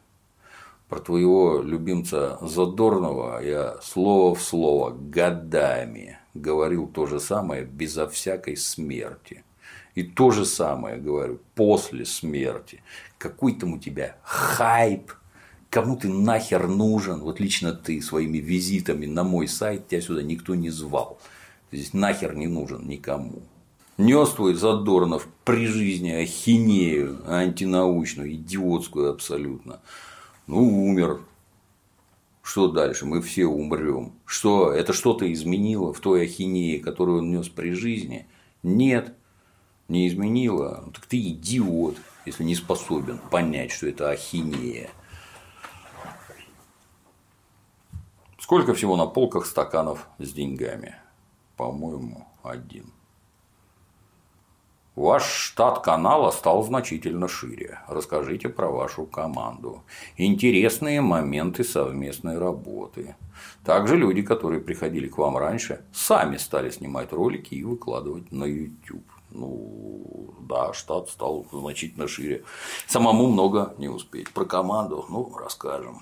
[0.90, 8.58] Про твоего любимца Задорного я слово в слово годами говорил то же самое безо всякой
[8.58, 9.44] смерти.
[9.96, 12.82] И то же самое говорю после смерти.
[13.20, 15.12] Какой там у тебя хайп
[15.74, 20.54] кому ты нахер нужен, вот лично ты своими визитами на мой сайт, тебя сюда никто
[20.54, 21.18] не звал.
[21.72, 23.42] Здесь нахер не нужен никому.
[23.98, 29.80] Нес твой Задорнов при жизни ахинею антинаучную, идиотскую абсолютно.
[30.46, 31.22] Ну, умер.
[32.44, 33.08] Что дальше?
[33.08, 34.14] Мы все умрем.
[34.26, 34.72] Что?
[34.72, 38.28] Это что-то изменило в той ахинее, которую он нес при жизни?
[38.62, 39.16] Нет,
[39.88, 40.88] не изменило.
[40.94, 41.98] Так ты идиот,
[42.28, 44.92] если не способен понять, что это ахинея.
[48.44, 50.98] Сколько всего на полках стаканов с деньгами?
[51.56, 52.92] По-моему, один.
[54.98, 57.80] Ваш штат канала стал значительно шире.
[57.88, 59.84] Расскажите про вашу команду.
[60.18, 63.16] Интересные моменты совместной работы.
[63.64, 69.06] Также люди, которые приходили к вам раньше, сами стали снимать ролики и выкладывать на YouTube.
[69.32, 72.44] Ну, да, штат стал значительно шире.
[72.88, 74.34] Самому много не успеть.
[74.34, 76.02] Про команду, ну, расскажем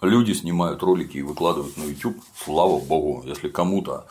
[0.00, 4.06] люди снимают ролики и выкладывают на YouTube, слава богу, если кому-то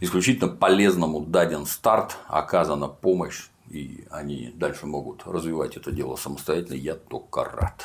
[0.00, 6.94] исключительно полезному даден старт, оказана помощь, и они дальше могут развивать это дело самостоятельно, я
[6.94, 7.82] только рад.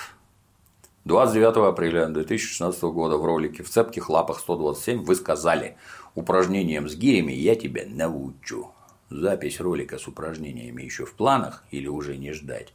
[1.06, 5.78] 29 апреля 2016 года в ролике «В цепких лапах 127» вы сказали
[6.16, 8.72] «Упражнением с гирями я тебя научу».
[9.10, 12.74] Запись ролика с упражнениями еще в планах или уже не ждать?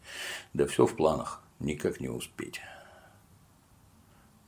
[0.54, 2.62] Да все в планах, никак не успеть.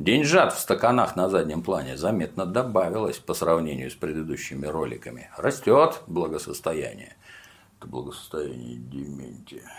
[0.01, 5.31] Деньжат в стаканах на заднем плане заметно добавилось по сравнению с предыдущими роликами.
[5.37, 7.17] Растет благосостояние.
[7.79, 9.71] Это благосостояние Дементия.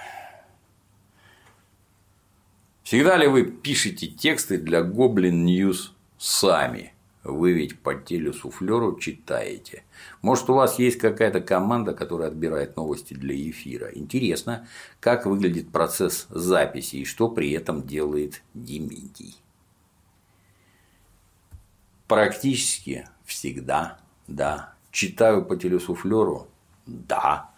[2.84, 6.94] Всегда ли вы пишете тексты для Goblin News сами?
[7.26, 9.84] Вы ведь по телесуфлеру читаете.
[10.22, 13.90] Может, у вас есть какая-то команда, которая отбирает новости для эфира.
[13.92, 14.68] Интересно,
[15.00, 19.36] как выглядит процесс записи и что при этом делает Дементий.
[22.08, 24.74] Практически всегда, да.
[24.92, 26.48] Читаю по телесуфлеру,
[26.86, 27.50] да.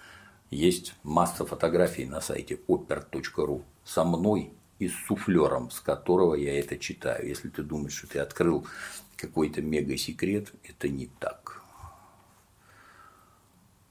[0.49, 6.77] Есть масса фотографий на сайте oper.ru со мной и с суфлером, с которого я это
[6.77, 7.27] читаю.
[7.27, 8.65] Если ты думаешь, что ты открыл
[9.17, 11.61] какой-то мега-секрет, это не так.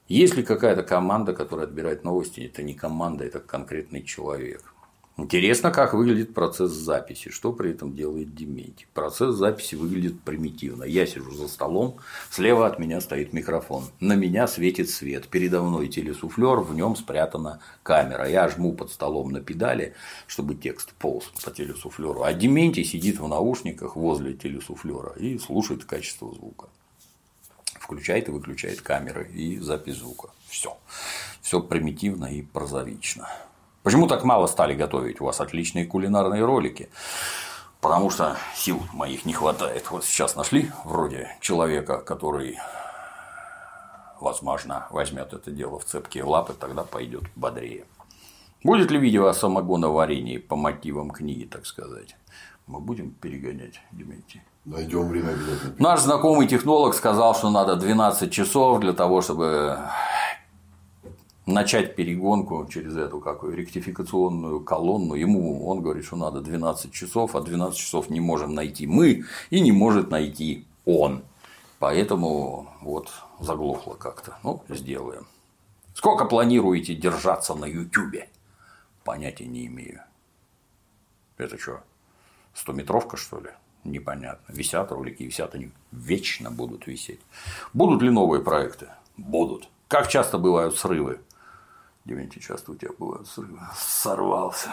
[0.08, 4.72] Есть ли какая-то команда, которая отбирает новости, это не команда, это конкретный человек.
[5.18, 8.86] Интересно, как выглядит процесс записи, что при этом делает Дементий.
[8.92, 10.84] Процесс записи выглядит примитивно.
[10.84, 11.96] Я сижу за столом,
[12.30, 17.60] слева от меня стоит микрофон, на меня светит свет, передо мной телесуфлер, в нем спрятана
[17.82, 18.28] камера.
[18.28, 19.94] Я жму под столом на педали,
[20.26, 26.30] чтобы текст полз по телесуфлеру, а Дементий сидит в наушниках возле телесуфлера и слушает качество
[26.34, 26.68] звука
[27.80, 30.30] включает и выключает камеры и запись звука.
[30.48, 30.76] Все.
[31.40, 33.28] Все примитивно и прозаично.
[33.86, 35.20] Почему так мало стали готовить?
[35.20, 36.90] У вас отличные кулинарные ролики.
[37.80, 39.92] Потому что сил моих не хватает.
[39.92, 42.58] Вот сейчас нашли вроде человека, который,
[44.18, 47.84] возможно, возьмет это дело в цепкие лапы, тогда пойдет бодрее.
[48.64, 52.16] Будет ли видео о самогоноварении по мотивам книги, так сказать?
[52.66, 54.42] Мы будем перегонять, Дементий?
[54.64, 55.76] Найдем время обязательно.
[55.78, 59.78] Наш знакомый технолог сказал, что надо 12 часов для того, чтобы
[61.56, 65.14] начать перегонку через эту какую ректификационную колонну.
[65.14, 69.60] Ему он говорит, что надо 12 часов, а 12 часов не можем найти мы и
[69.60, 71.22] не может найти он.
[71.78, 74.36] Поэтому вот заглохло как-то.
[74.42, 75.26] Ну, сделаем.
[75.94, 78.28] Сколько планируете держаться на Ютубе?
[79.02, 80.02] Понятия не имею.
[81.38, 81.80] Это что,
[82.52, 83.50] стометровка, что ли?
[83.84, 84.52] Непонятно.
[84.52, 87.20] Висят ролики, висят они вечно будут висеть.
[87.72, 88.88] Будут ли новые проекты?
[89.16, 89.70] Будут.
[89.88, 91.20] Как часто бывают срывы?
[92.06, 93.58] Дементий, часто у тебя бывают срывы.
[93.76, 94.70] Сорвался.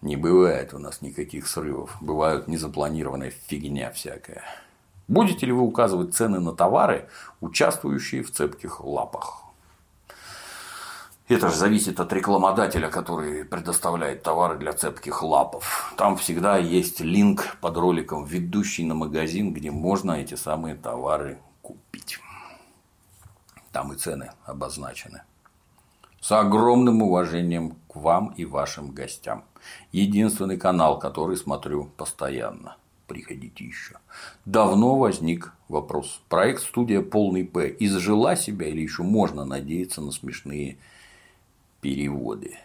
[0.00, 1.94] Не бывает у нас никаких срывов.
[2.00, 4.42] Бывают незапланированная фигня всякая.
[5.08, 7.10] Будете ли вы указывать цены на товары,
[7.42, 9.42] участвующие в цепких лапах?
[11.28, 15.92] Это же зависит от рекламодателя, который предоставляет товары для цепких лапов.
[15.98, 22.18] Там всегда есть линк под роликом, ведущий на магазин, где можно эти самые товары купить.
[23.70, 25.24] Там и цены обозначены
[26.20, 29.44] с огромным уважением к вам и вашим гостям.
[29.92, 32.76] Единственный канал, который смотрю постоянно.
[33.06, 33.96] Приходите еще.
[34.44, 36.22] Давно возник вопрос.
[36.28, 40.78] Проект студия Полный П изжила себя или еще можно надеяться на смешные
[41.80, 42.56] переводы?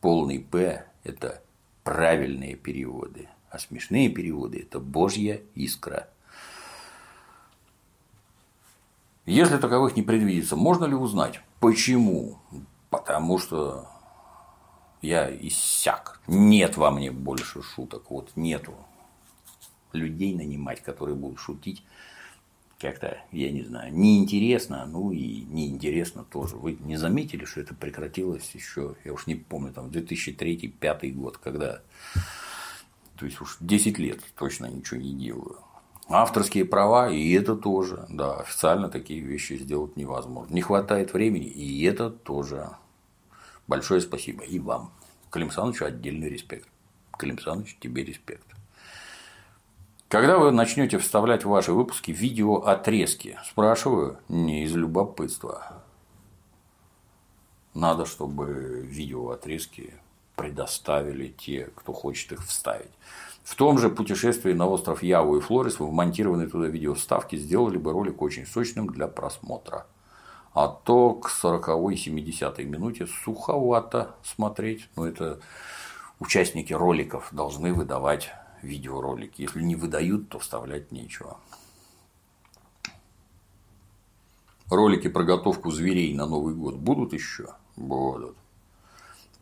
[0.00, 1.42] Полный П– это
[1.82, 6.08] правильные переводы, а смешные переводы– это божья искра.
[9.26, 12.38] Если таковых не предвидится, можно ли узнать, почему
[12.90, 13.88] Потому что
[15.02, 16.20] я иссяк.
[16.26, 18.10] Нет во мне больше шуток.
[18.10, 18.74] Вот нету
[19.92, 21.82] людей нанимать, которые будут шутить.
[22.78, 26.56] Как-то, я не знаю, неинтересно, ну и неинтересно тоже.
[26.56, 31.82] Вы не заметили, что это прекратилось еще, я уж не помню, там 2003-2005 год, когда,
[33.16, 35.58] то есть уж 10 лет точно ничего не делаю.
[36.10, 40.54] Авторские права, и это тоже, да, официально такие вещи сделать невозможно.
[40.54, 42.70] Не хватает времени, и это тоже.
[43.66, 44.90] Большое спасибо и вам.
[45.30, 46.66] Клим Санычу отдельный респект.
[47.18, 48.46] Клим Саныч, тебе респект.
[50.08, 53.38] Когда вы начнете вставлять в ваши выпуски видео отрезки?
[53.44, 55.84] Спрашиваю не из любопытства.
[57.74, 59.92] Надо, чтобы видео отрезки
[60.36, 62.92] предоставили те, кто хочет их вставить.
[63.48, 67.78] В том же путешествии на остров Яву и Флорис вы вмонтированные туда видео вставки сделали
[67.78, 69.86] бы ролик очень сочным для просмотра.
[70.52, 74.90] А то к 40-й 70-й минуте суховато смотреть.
[74.96, 75.40] Но это
[76.20, 78.30] участники роликов должны выдавать
[78.60, 79.40] видеоролики.
[79.40, 81.38] Если не выдают, то вставлять нечего.
[84.68, 87.54] Ролики про готовку зверей на Новый год будут еще?
[87.76, 88.36] Будут.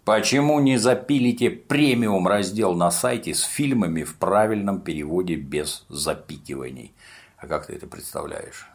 [0.07, 6.95] Почему не запилите премиум раздел на сайте с фильмами в правильном переводе без запикиваний?
[7.39, 8.69] А как ты это представляешь?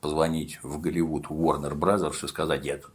[0.00, 2.94] Позвонить в Голливуд Warner Brothers и сказать, я тут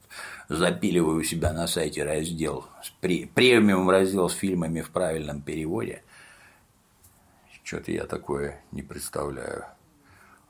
[0.49, 2.65] запиливаю у себя на сайте раздел,
[3.01, 6.01] премиум раздел с фильмами в правильном переводе.
[7.63, 9.65] Что-то я такое не представляю.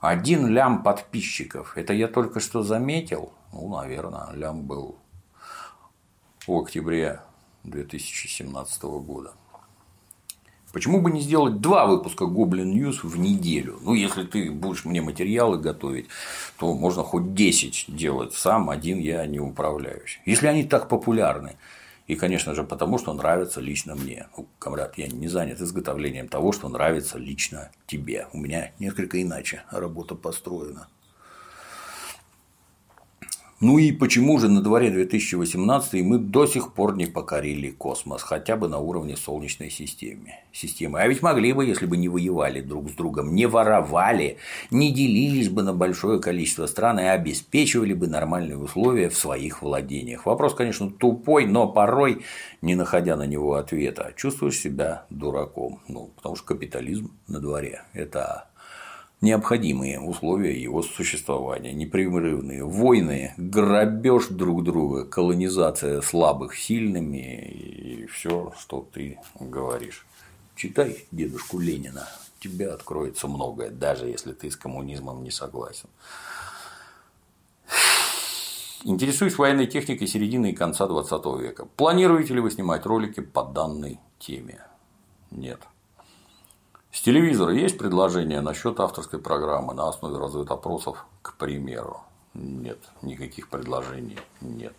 [0.00, 1.76] Один лям подписчиков.
[1.76, 3.34] Это я только что заметил.
[3.52, 4.96] Ну, наверное, лям был
[6.48, 7.20] октябре
[7.64, 9.32] 2017 года.
[10.74, 13.78] Почему бы не сделать два выпуска Goblin News в неделю?
[13.80, 16.08] Ну, если ты будешь мне материалы готовить,
[16.58, 20.20] то можно хоть 10 делать сам, один я не управляюсь.
[20.26, 21.56] Если они так популярны.
[22.08, 24.26] И, конечно же, потому что нравится лично мне.
[24.36, 28.26] Ну, комрад, я не занят изготовлением того, что нравится лично тебе.
[28.32, 30.88] У меня несколько иначе работа построена.
[33.64, 38.58] Ну и почему же на дворе 2018 мы до сих пор не покорили космос, хотя
[38.58, 40.34] бы на уровне Солнечной системы?
[40.52, 41.00] системы?
[41.00, 44.36] А ведь могли бы, если бы не воевали друг с другом, не воровали,
[44.70, 50.26] не делились бы на большое количество стран и обеспечивали бы нормальные условия в своих владениях.
[50.26, 52.22] Вопрос, конечно, тупой, но порой,
[52.60, 55.80] не находя на него ответа, чувствуешь себя дураком.
[55.88, 57.80] Ну, потому что капитализм на дворе.
[57.94, 58.46] Это
[59.24, 61.72] необходимые условия его существования.
[61.72, 70.06] Непрерывные войны, грабеж друг друга, колонизация слабых сильными и все, что ты говоришь.
[70.54, 72.06] Читай дедушку Ленина,
[72.38, 75.88] тебе откроется многое, даже если ты с коммунизмом не согласен.
[78.84, 81.66] Интересуюсь военной техникой середины и конца 20 века.
[81.76, 84.60] Планируете ли вы снимать ролики по данной теме?
[85.30, 85.60] Нет.
[86.94, 92.02] С телевизора есть предложение насчет авторской программы на основе разведопросов, к примеру?
[92.34, 94.76] Нет, никаких предложений нет.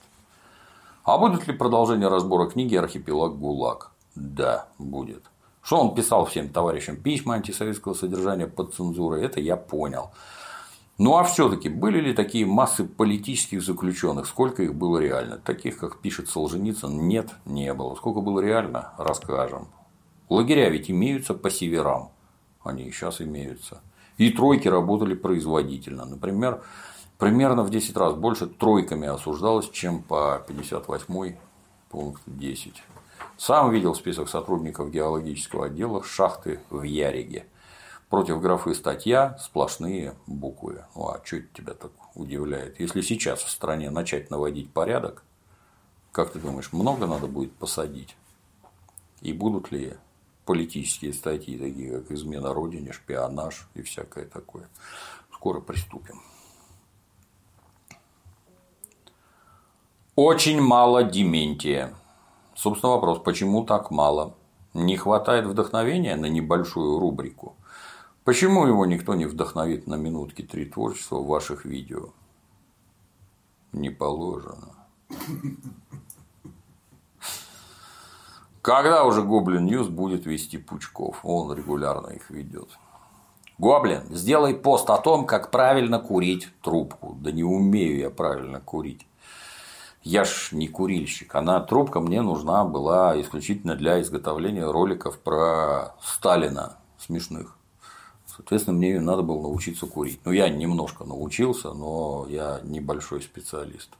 [1.03, 3.91] А будет ли продолжение разбора книги «Архипелаг ГУЛАГ»?
[4.15, 5.23] Да, будет.
[5.61, 10.11] Что он писал всем товарищам письма антисоветского содержания под цензурой, это я понял.
[10.97, 14.27] Ну а все-таки были ли такие массы политических заключенных?
[14.27, 15.37] Сколько их было реально?
[15.39, 17.93] Таких, как пишет Солженицын, нет, не было.
[17.95, 19.67] Сколько было реально, расскажем.
[20.29, 22.11] Лагеря ведь имеются по северам.
[22.63, 23.81] Они и сейчас имеются.
[24.17, 26.05] И тройки работали производительно.
[26.05, 26.63] Например,
[27.17, 31.35] примерно в 10 раз больше тройками осуждалось, чем по 58
[31.89, 32.81] пункт 10.
[33.37, 37.45] Сам видел список сотрудников геологического отдела шахты в Яриге.
[38.09, 40.85] Против графы статья сплошные буквы.
[40.95, 42.79] Ну а что это тебя так удивляет?
[42.79, 45.23] Если сейчас в стране начать наводить порядок,
[46.11, 48.15] как ты думаешь, много надо будет посадить?
[49.21, 49.95] И будут ли
[50.45, 54.69] политические статьи, такие как измена родине, шпионаж и всякое такое.
[55.33, 56.21] Скоро приступим.
[60.15, 61.93] Очень мало Дементия.
[62.55, 64.35] Собственно, вопрос, почему так мало?
[64.73, 67.55] Не хватает вдохновения на небольшую рубрику?
[68.23, 72.09] Почему его никто не вдохновит на минутки три творчества в ваших видео?
[73.71, 74.73] Не положено.
[78.65, 81.19] Когда уже Goblin News будет вести Пучков?
[81.21, 82.67] Он регулярно их ведет.
[83.59, 87.15] Гоблин, сделай пост о том, как правильно курить трубку.
[87.21, 89.05] Да не умею я правильно курить.
[90.01, 91.35] Я ж не курильщик.
[91.35, 97.55] Она трубка мне нужна была исключительно для изготовления роликов про Сталина смешных.
[98.25, 100.21] Соответственно, мне ее надо было научиться курить.
[100.25, 103.91] Ну, я немножко научился, но я небольшой специалист.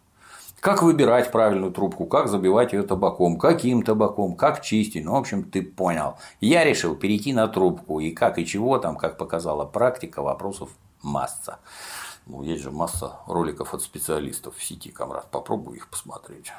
[0.59, 5.05] Как выбирать правильную трубку, как забивать ее табаком, каким табаком, как чистить.
[5.05, 6.17] Ну, в общем, ты понял.
[6.41, 7.99] Я решил перейти на трубку.
[7.99, 10.69] И как и чего там, как показала практика, вопросов
[11.03, 11.59] масса.
[12.25, 15.27] Ну, есть же масса роликов от специалистов в сети, комрад.
[15.29, 16.51] Попробуй их посмотреть.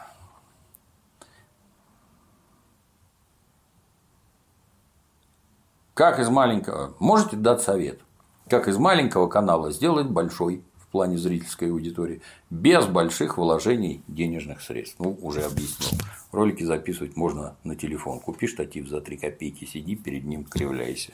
[5.94, 6.94] Как из маленького...
[6.98, 8.00] Можете дать совет?
[8.48, 10.62] Как из маленького канала сделать большой
[10.96, 14.96] плане зрительской аудитории, без больших вложений денежных средств.
[14.98, 15.90] Ну, уже объяснил.
[16.32, 18.18] Ролики записывать можно на телефон.
[18.18, 21.12] Купи штатив за 3 копейки, сиди перед ним, кривляйся.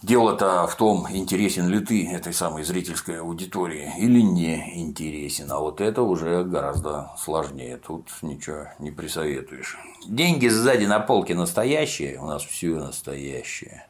[0.00, 5.50] Дело-то в том, интересен ли ты этой самой зрительской аудитории или не интересен.
[5.50, 7.78] А вот это уже гораздо сложнее.
[7.78, 9.76] Тут ничего не присоветуешь.
[10.06, 12.20] Деньги сзади на полке настоящие.
[12.20, 13.88] У нас все настоящее.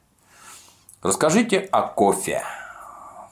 [1.02, 2.42] Расскажите о кофе.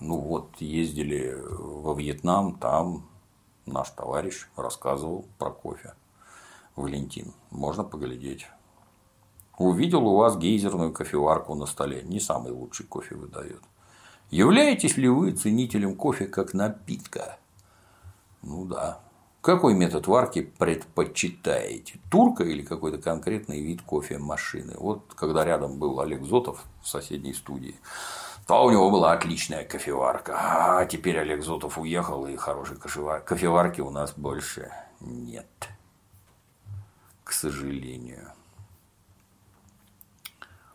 [0.00, 3.06] Ну вот ездили во Вьетнам, там
[3.66, 5.94] наш товарищ рассказывал про кофе.
[6.74, 7.32] Валентин.
[7.50, 8.46] Можно поглядеть.
[9.58, 12.02] Увидел у вас гейзерную кофеварку на столе.
[12.02, 13.60] Не самый лучший кофе выдает.
[14.30, 17.38] Являетесь ли вы ценителем кофе как напитка?
[18.42, 19.00] Ну да.
[19.42, 21.98] Какой метод варки предпочитаете?
[22.10, 24.76] Турка или какой-то конкретный вид кофемашины?
[24.78, 27.76] Вот когда рядом был Олег Зотов в соседней студии,
[28.50, 30.34] то у него была отличная кофеварка.
[30.36, 35.68] А теперь Олег Зотов уехал, и хорошей кофеварки у нас больше нет.
[37.22, 38.32] К сожалению.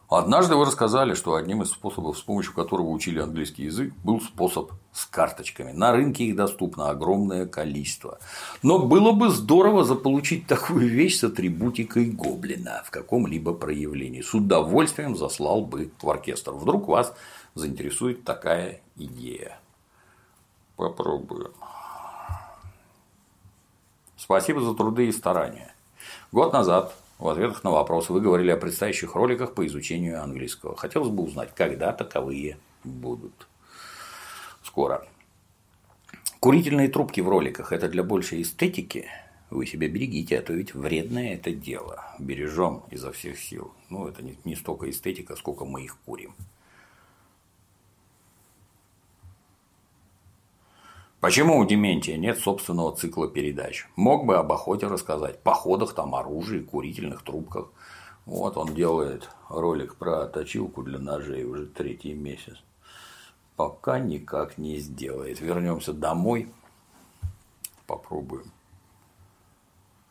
[0.07, 4.71] Однажды вы рассказали, что одним из способов, с помощью которого учили английский язык, был способ
[4.93, 5.73] с карточками.
[5.73, 8.19] На рынке их доступно огромное количество.
[8.63, 14.21] Но было бы здорово заполучить такую вещь с атрибутикой гоблина в каком-либо проявлении.
[14.21, 16.51] С удовольствием заслал бы в оркестр.
[16.53, 17.13] Вдруг вас
[17.55, 19.57] заинтересует такая идея.
[20.75, 21.53] Попробую.
[24.17, 25.73] Спасибо за труды и старания.
[26.31, 30.75] Год назад в ответах на вопросы вы говорили о предстоящих роликах по изучению английского.
[30.75, 33.47] Хотелось бы узнать, когда таковые будут.
[34.63, 35.07] Скоро.
[36.41, 39.07] Курительные трубки в роликах– это для большей эстетики?
[39.49, 42.03] Вы себя берегите, а то ведь вредное это дело.
[42.19, 43.73] Бережем изо всех сил.
[43.89, 46.35] Ну, это не столько эстетика, сколько мы их курим.
[51.25, 53.87] Почему у Дементия нет собственного цикла передач?
[53.95, 57.71] Мог бы об охоте рассказать, походах там, оружии, курительных трубках.
[58.27, 62.61] Вот он делает ролик про точилку для ножей уже третий месяц.
[63.55, 65.41] Пока никак не сделает.
[65.41, 66.47] Вернемся домой,
[67.87, 68.51] попробуем.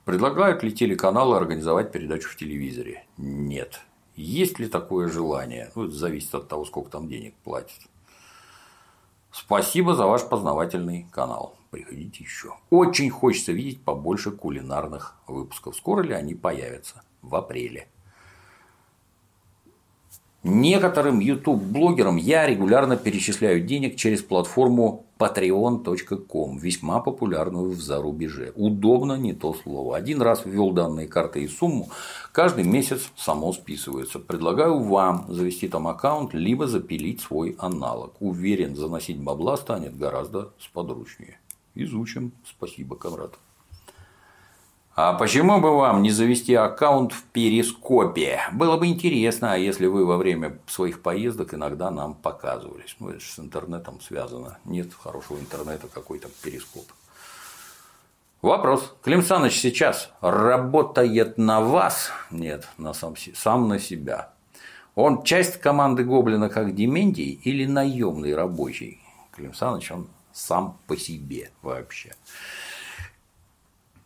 [0.04, 3.06] Предлагают ли телеканалы организовать передачу в телевизоре?
[3.18, 3.82] Нет.
[4.16, 5.70] Есть ли такое желание?
[5.76, 7.78] Ну, это зависит от того, сколько там денег платят.
[9.36, 11.56] Спасибо за ваш познавательный канал.
[11.72, 12.54] Приходите еще.
[12.70, 15.74] Очень хочется видеть побольше кулинарных выпусков.
[15.74, 17.02] Скоро ли они появятся?
[17.20, 17.88] В апреле.
[20.44, 28.52] Некоторым YouTube-блогерам я регулярно перечисляю денег через платформу patreon.com, весьма популярную в зарубеже.
[28.54, 29.96] Удобно не то слово.
[29.96, 31.88] Один раз ввел данные карты и сумму,
[32.30, 34.18] каждый месяц само списывается.
[34.18, 38.12] Предлагаю вам завести там аккаунт, либо запилить свой аналог.
[38.20, 41.38] Уверен, заносить бабла станет гораздо сподручнее.
[41.74, 42.32] Изучим.
[42.44, 43.38] Спасибо, Конрад.
[44.96, 48.42] А почему бы вам не завести аккаунт в Перископе?
[48.52, 52.94] Было бы интересно, а если вы во время своих поездок иногда нам показывались.
[53.00, 54.58] Ну, это же с интернетом связано.
[54.64, 56.84] Нет хорошего интернета, какой-то Перископ.
[58.40, 58.94] Вопрос.
[59.02, 62.12] Клим Саныч сейчас работает на вас?
[62.30, 64.30] Нет, на сам, сам на себя.
[64.94, 69.00] Он часть команды Гоблина как Дементий или наемный рабочий?
[69.32, 72.12] Клим Саныч, он сам по себе вообще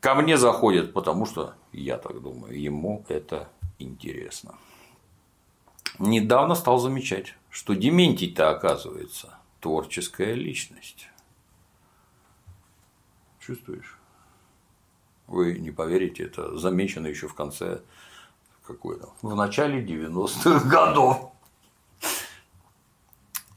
[0.00, 4.54] ко мне заходит, потому что, я так думаю, ему это интересно.
[5.98, 11.08] Недавно стал замечать, что Дементий-то оказывается творческая личность.
[13.40, 13.98] Чувствуешь?
[15.26, 17.82] Вы не поверите, это замечено еще в конце
[18.66, 21.32] какой-то, в начале 90-х годов.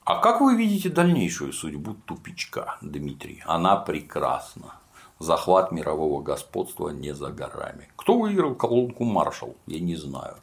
[0.04, 3.44] А как вы видите дальнейшую судьбу тупичка, Дмитрий?
[3.46, 4.81] Она прекрасна
[5.22, 7.88] захват мирового господства не за горами.
[7.96, 10.38] Кто выиграл колонку Маршал, я не знаю.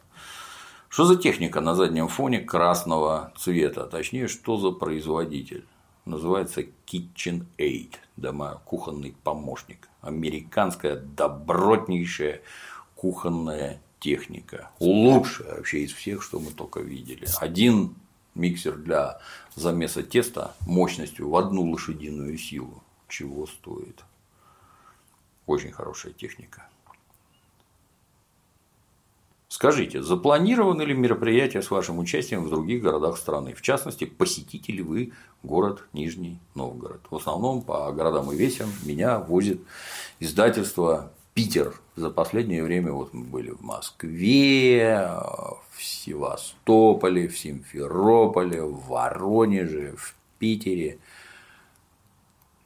[0.89, 3.85] Что за техника на заднем фоне красного цвета?
[3.85, 5.65] Точнее, что за производитель?
[6.05, 9.87] Называется KitchenAid, дома кухонный помощник.
[10.01, 12.41] Американская добротнейшая
[12.95, 14.71] кухонная техника.
[14.79, 17.27] Лучшая вообще из всех, что мы только видели.
[17.37, 17.93] Один
[18.33, 19.19] миксер для
[19.55, 22.81] замеса теста мощностью в одну лошадиную силу.
[23.07, 24.03] Чего стоит?
[25.49, 26.69] Очень хорошая техника.
[29.47, 33.55] Скажите, запланированы ли мероприятия с вашим участием в других городах страны?
[33.55, 37.01] В частности, посетите ли вы город Нижний Новгород?
[37.09, 39.59] В основном по городам и весям меня возит
[40.19, 41.73] издательство Питер.
[41.95, 45.09] За последнее время вот мы были в Москве,
[45.71, 50.99] в Севастополе, в Симферополе, в Воронеже, в Питере.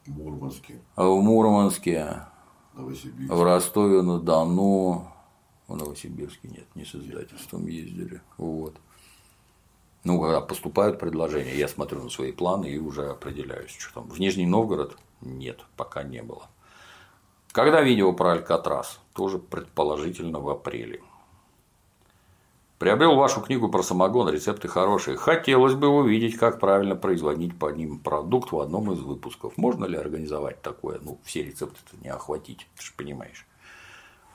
[0.04, 0.82] В Мурманске.
[0.96, 2.26] В Мурманске.
[2.74, 5.08] В Ростове-на-Дону,
[5.68, 8.20] в Новосибирске нет, не с издательством ездили.
[8.36, 8.74] Вот.
[10.02, 14.08] Ну, когда поступают предложения, я смотрю на свои планы и уже определяюсь, что там.
[14.10, 16.48] В Нижний Новгород нет, пока не было.
[17.52, 19.00] Когда видео про Алькатрас?
[19.14, 21.00] Тоже предположительно в апреле.
[22.78, 25.16] Приобрел вашу книгу про самогон, рецепты хорошие.
[25.16, 29.56] Хотелось бы увидеть, как правильно производить по ним продукт в одном из выпусков.
[29.56, 30.98] Можно ли организовать такое?
[31.00, 33.46] Ну, все рецепты не охватить, ты же понимаешь.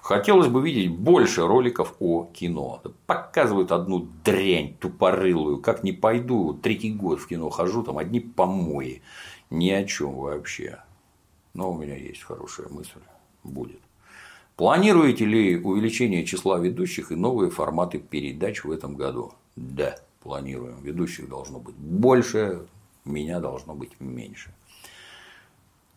[0.02, 2.82] Хотелось бы видеть больше роликов о кино.
[3.06, 5.62] Показывают одну дрянь тупорылую.
[5.62, 9.02] Как не пойду, третий год в кино хожу, там одни помои.
[9.50, 10.82] Ни о чем вообще.
[11.54, 13.02] Но у меня есть хорошая мысль.
[13.44, 13.82] Будет.
[14.60, 19.32] Планируете ли увеличение числа ведущих и новые форматы передач в этом году?
[19.55, 20.82] Да, планируем.
[20.82, 22.68] Ведущих должно быть больше,
[23.05, 24.53] меня должно быть меньше.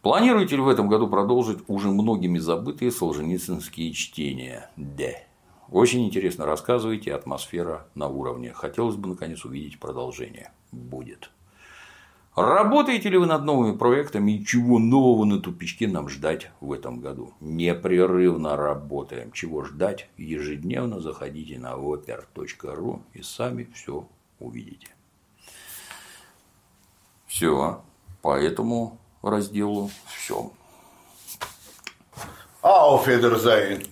[0.01, 4.71] Планируете ли в этом году продолжить уже многими забытые солженицынские чтения?
[4.77, 5.11] Да.
[5.69, 8.53] Очень интересно рассказываете, атмосфера на уровне.
[8.53, 10.53] Хотелось бы наконец увидеть продолжение.
[10.71, 11.33] Будет.
[12.35, 17.01] Работаете ли вы над новыми проектами и чего нового на тупичке нам ждать в этом
[17.01, 17.35] году?
[17.41, 19.33] Непрерывно работаем.
[19.33, 20.09] Чего ждать?
[20.17, 24.09] Ежедневно заходите на oper.ru и сами все
[24.39, 24.89] увидите.
[27.27, 27.83] Все.
[28.23, 30.53] По этому разделу все.
[32.63, 33.92] Auf Wiedersehen.